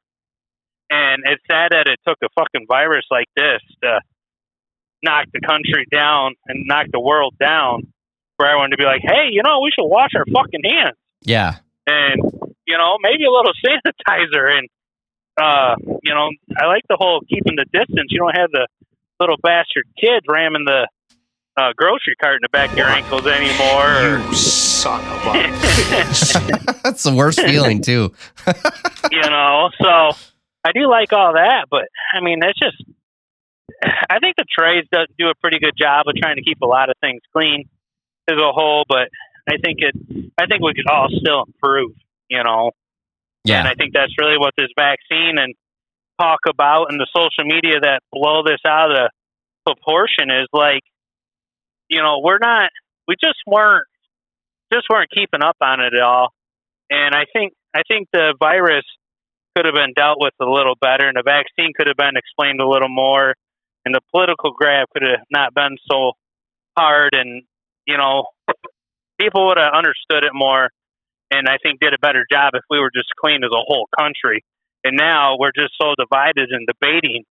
[0.90, 4.00] And it's sad that it took a fucking virus like this to
[5.04, 7.84] knock the country down and knock the world down
[8.38, 11.56] for everyone to be like, hey, you know, we should wash our fucking hands Yeah.
[11.88, 12.22] and
[12.68, 14.68] you know maybe a little sanitizer and
[15.42, 16.30] uh you know
[16.62, 18.08] I like the whole keeping the distance.
[18.10, 18.68] You don't have the
[19.20, 20.88] little bastard kids ramming the
[21.58, 24.16] uh, grocery cart in the back of your ankles anymore.
[24.16, 26.82] Or, You son of a bitch.
[26.84, 28.14] That's the worst feeling too.
[29.12, 30.12] you know, so
[30.64, 31.84] I do like all that, but
[32.14, 32.78] I mean, it's just
[33.82, 36.68] I think the trades does do a pretty good job of trying to keep a
[36.68, 37.70] lot of things clean
[38.30, 39.10] as a whole, but
[39.48, 39.96] I think it
[40.40, 41.92] I think we could all still improve,
[42.30, 42.72] you know.
[43.46, 43.60] Yeah.
[43.60, 45.56] And I think that's really what this vaccine and
[46.20, 49.10] talk about and the social media that blow this out of
[49.66, 50.84] proportion is like,
[51.90, 52.70] you know, we're not,
[53.08, 53.88] we just weren't,
[54.72, 56.34] just weren't keeping up on it at all.
[56.90, 58.86] And I think, I think the virus
[59.56, 62.60] could have been dealt with a little better and the vaccine could have been explained
[62.60, 63.36] a little more
[63.86, 66.14] and the political grab could have not been so
[66.78, 67.44] hard and,
[67.86, 68.26] you know,
[69.20, 70.70] people would have understood it more
[71.32, 73.88] and I think did a better job if we were just clean as a whole
[73.98, 74.44] country.
[74.84, 77.24] And now we're just so divided and debating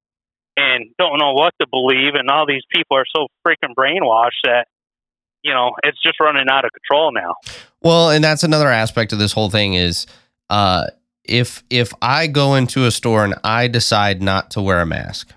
[0.56, 2.14] and don't know what to believe.
[2.14, 4.66] And all these people are so freaking brainwashed that,
[5.42, 7.34] you know, it's just running out of control now.
[7.80, 10.06] Well, and that's another aspect of this whole thing is
[10.50, 10.86] uh
[11.24, 15.32] if if I go into a store and I decide not to wear a mask,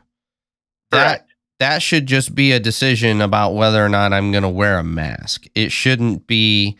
[0.91, 1.29] Correct.
[1.59, 4.83] that should just be a decision about whether or not I'm going to wear a
[4.83, 5.45] mask.
[5.55, 6.77] It shouldn't be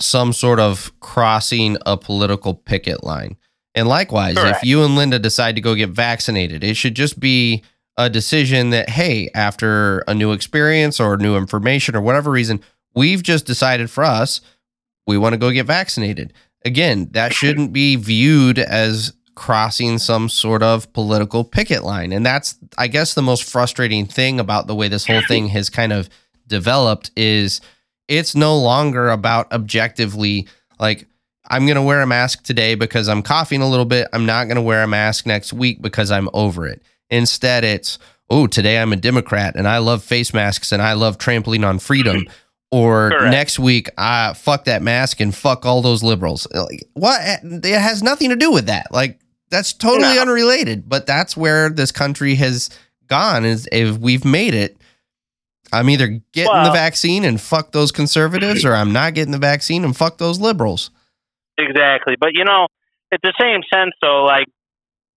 [0.00, 3.36] some sort of crossing a political picket line.
[3.74, 7.62] And likewise, if you and Linda decide to go get vaccinated, it should just be
[7.96, 12.60] a decision that, hey, after a new experience or new information or whatever reason,
[12.94, 14.40] we've just decided for us,
[15.06, 16.32] we want to go get vaccinated.
[16.64, 22.12] Again, that shouldn't be viewed as crossing some sort of political picket line.
[22.12, 25.70] And that's, I guess, the most frustrating thing about the way this whole thing has
[25.70, 26.10] kind of
[26.46, 27.62] developed is
[28.06, 30.46] it's no longer about objectively
[30.78, 31.06] like
[31.48, 34.08] I'm going to wear a mask today because I'm coughing a little bit.
[34.12, 36.82] I'm not going to wear a mask next week because I'm over it.
[37.08, 41.16] Instead, it's, oh, today I'm a Democrat and I love face masks and I love
[41.16, 42.26] trampling on freedom.
[42.72, 43.32] Or Correct.
[43.32, 46.46] next week, uh, fuck that mask and fuck all those liberals.
[46.54, 47.20] Like, what?
[47.42, 48.92] It has nothing to do with that.
[48.92, 49.19] Like,
[49.50, 50.22] that's totally No.
[50.22, 50.88] unrelated.
[50.88, 52.70] But that's where this country has
[53.06, 53.44] gone.
[53.44, 54.76] Is if we've made it,
[55.72, 59.84] I'm either getting the vaccine and fuck those conservatives, or I'm not getting the vaccine
[59.84, 60.90] and fuck those liberals.
[61.58, 62.16] Exactly.
[62.18, 62.66] But you know,
[63.12, 64.46] it's the same sense though, like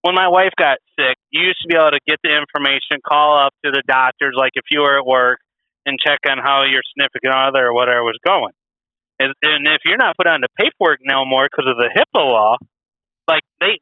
[0.02, 3.40] when my wife got sick, you used to be able to get the information, call
[3.40, 5.40] up to the doctors, like if you were at work,
[5.86, 8.52] and check on how your significant other or whatever was going.
[9.20, 12.20] And, and if you're not put on the paperwork no more because of the HIPAA
[12.20, 12.58] law,
[13.28, 13.80] like they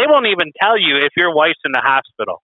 [0.00, 2.42] they won't even tell you if your wife's in the hospital.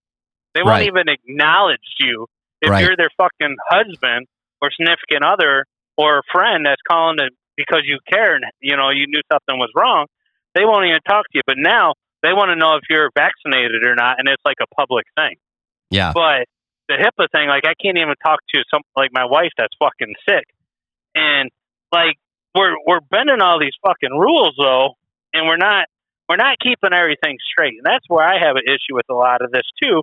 [0.55, 0.89] They won't Right.
[0.89, 2.27] even acknowledge you
[2.61, 2.85] if Right.
[2.85, 4.27] you're their fucking husband
[4.61, 5.65] or significant other
[5.97, 9.59] or a friend that's calling to because you care and you know you knew something
[9.59, 10.07] was wrong.
[10.55, 11.43] They won't even talk to you.
[11.47, 14.67] But now they want to know if you're vaccinated or not, and it's like a
[14.75, 15.37] public thing.
[15.91, 16.13] Yeah.
[16.13, 16.47] But
[16.89, 20.15] the HIPAA thing, like I can't even talk to some like my wife that's fucking
[20.29, 20.45] sick,
[21.15, 21.51] and
[21.93, 22.17] like
[22.55, 24.95] we're we're bending all these fucking rules though,
[25.35, 25.87] and we're not
[26.29, 29.43] we're not keeping everything straight, and that's where I have an issue with a lot
[29.43, 30.03] of this too.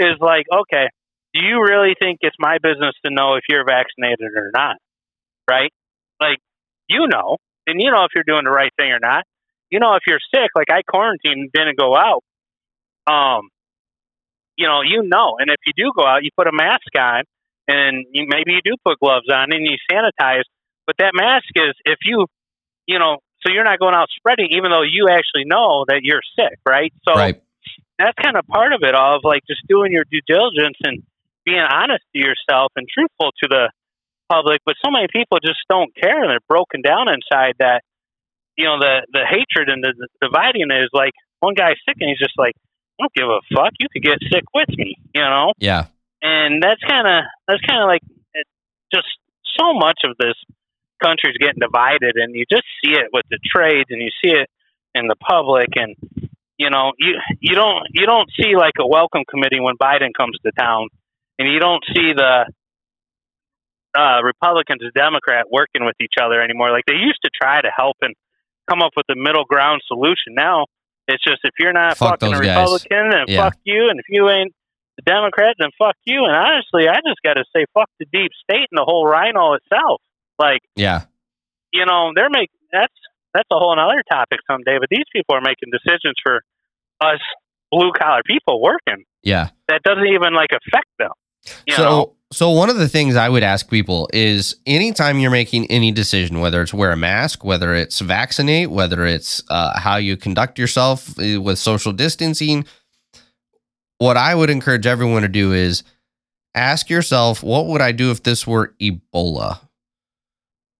[0.00, 0.88] Is like, okay,
[1.34, 4.76] do you really think it's my business to know if you're vaccinated or not?
[5.48, 5.72] Right?
[6.20, 6.38] Like,
[6.88, 9.24] you know, and you know if you're doing the right thing or not.
[9.70, 10.50] You know if you're sick.
[10.56, 12.22] Like I quarantined, didn't go out.
[13.06, 13.48] Um,
[14.56, 15.36] you know, you know.
[15.38, 17.24] And if you do go out, you put a mask on,
[17.68, 20.44] and you, maybe you do put gloves on, and you sanitize.
[20.86, 22.26] But that mask is if you,
[22.86, 26.22] you know, so you're not going out spreading, even though you actually know that you're
[26.34, 26.92] sick, right?
[27.06, 27.40] So right.
[27.98, 31.02] that's kind of part of it all of like just doing your due diligence and
[31.44, 33.70] being honest to yourself and truthful to the
[34.28, 34.60] public.
[34.66, 37.82] But so many people just don't care and they're broken down inside that,
[38.56, 42.10] you know, the, the hatred and the, the dividing is like one guy's sick and
[42.10, 42.54] he's just like,
[42.98, 43.72] I don't give a fuck.
[43.78, 45.52] You could get sick with me, you know?
[45.58, 45.86] Yeah.
[46.20, 48.02] And that's kind of, that's kind of like
[48.92, 49.06] just
[49.56, 50.34] so much of this
[51.02, 54.48] country's getting divided and you just see it with the trades and you see it
[54.94, 55.94] in the public and
[56.58, 60.36] you know you you don't you don't see like a welcome committee when Biden comes
[60.44, 60.88] to town
[61.38, 62.46] and you don't see the
[63.96, 66.70] uh Republicans and Democrat working with each other anymore.
[66.70, 68.14] Like they used to try to help and
[68.68, 70.34] come up with a middle ground solution.
[70.34, 70.66] Now
[71.06, 72.56] it's just if you're not Fuck fucking a those guys.
[72.56, 73.44] Republican then Yeah.
[73.44, 73.88] fuck you.
[73.90, 74.52] And if you ain't
[74.96, 76.24] the Democrat then fuck you.
[76.24, 79.54] And honestly I just got to say fuck the deep state and the whole RINO
[79.54, 80.02] itself
[80.38, 81.02] like Yeah.
[81.72, 82.94] you know, they're making that's
[83.34, 84.78] that's a whole other topic someday.
[84.80, 86.40] But these people are making decisions for
[87.00, 87.20] us
[87.70, 89.50] blue collar people working Yeah.
[89.68, 91.10] that doesn't even like affect them.
[91.66, 95.30] You so know, So one of the things I would ask people is anytime you're
[95.30, 99.96] making any decision, whether it's wear a mask, whether it's vaccinate, whether it's uh, how
[99.96, 102.66] you conduct yourself uh, with social distancing,
[103.98, 105.82] what I would encourage everyone to do is
[106.54, 109.60] ask yourself, what would I do if this were Ebola?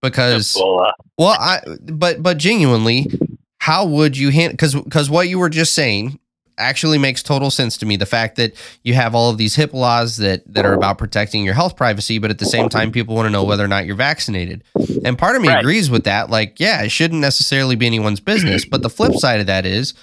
[0.03, 0.93] Because Ebola.
[1.19, 3.11] well, I but but genuinely,
[3.59, 4.53] how would you handle?
[4.53, 6.19] Because because what you were just saying
[6.57, 7.97] actually makes total sense to me.
[7.97, 11.45] The fact that you have all of these HIPAA laws that that are about protecting
[11.45, 13.87] your health privacy, but at the same time, people want to know whether or not
[13.87, 14.63] you're vaccinated.
[15.05, 15.59] And part of me Right.
[15.61, 16.31] agrees with that.
[16.31, 18.65] Like, yeah, it shouldn't necessarily be anyone's business.
[18.65, 19.95] But the flip side of that is,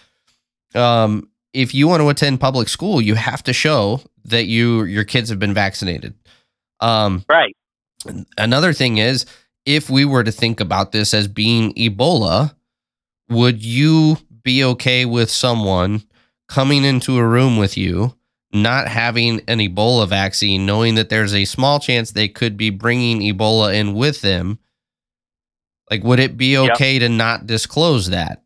[0.74, 5.04] um, if you want to attend public school, you have to show that you your
[5.04, 6.14] kids have been vaccinated.
[6.80, 7.56] Um, Right.
[8.38, 9.26] another thing is
[9.66, 12.56] if we were to think about this as being ebola
[13.30, 16.04] would you be okay with someone
[16.48, 18.16] coming into a room with you
[18.54, 23.20] not having an ebola vaccine knowing that there's a small chance they could be bringing
[23.22, 24.60] ebola in with them
[25.90, 26.72] like would it be Yep.
[26.72, 28.42] okay to not disclose that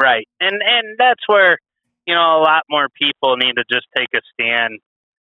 [0.00, 0.28] Right.
[0.40, 1.58] And and that's where,
[2.06, 4.78] you know, a lot more people need to just take a stand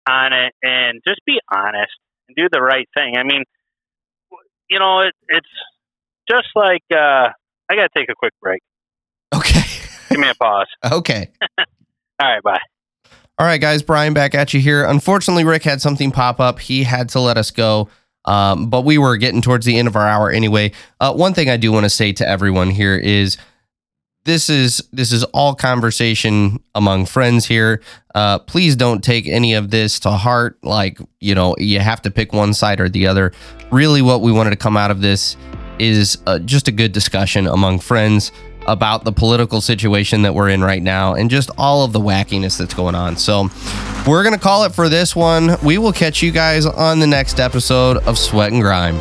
[0.07, 1.91] on it and just be honest
[2.27, 3.15] and do the right thing.
[3.17, 3.45] I mean,
[4.69, 5.47] you know, it, it's
[6.29, 7.29] just like uh
[7.71, 8.61] I got to take a quick break.
[9.33, 9.61] okay
[10.09, 10.67] Give me a pause.
[10.91, 11.31] okay
[12.21, 12.59] All right, bye.
[13.37, 14.83] All right, guys, Brian back at you here.
[14.83, 16.59] Unfortunately, Rick had something pop up.
[16.59, 17.87] He had to let us go,
[18.25, 20.73] um, but we were getting towards the end of our hour anyway.
[20.99, 23.37] Uh, one thing I do want to say to everyone here is
[24.25, 27.81] this is this is all conversation among friends here.
[28.13, 30.57] Uh, please don't take any of this to heart.
[30.63, 33.31] Like you know, you have to pick one side or the other.
[33.71, 35.37] Really, what we wanted to come out of this
[35.79, 38.31] is uh, just a good discussion among friends
[38.67, 42.57] about the political situation that we're in right now and just all of the wackiness
[42.57, 43.15] that's going on.
[43.15, 43.49] So,
[44.05, 45.55] we're going to call it for this one.
[45.63, 48.99] We will catch you guys on the next episode of Sweat and Grime.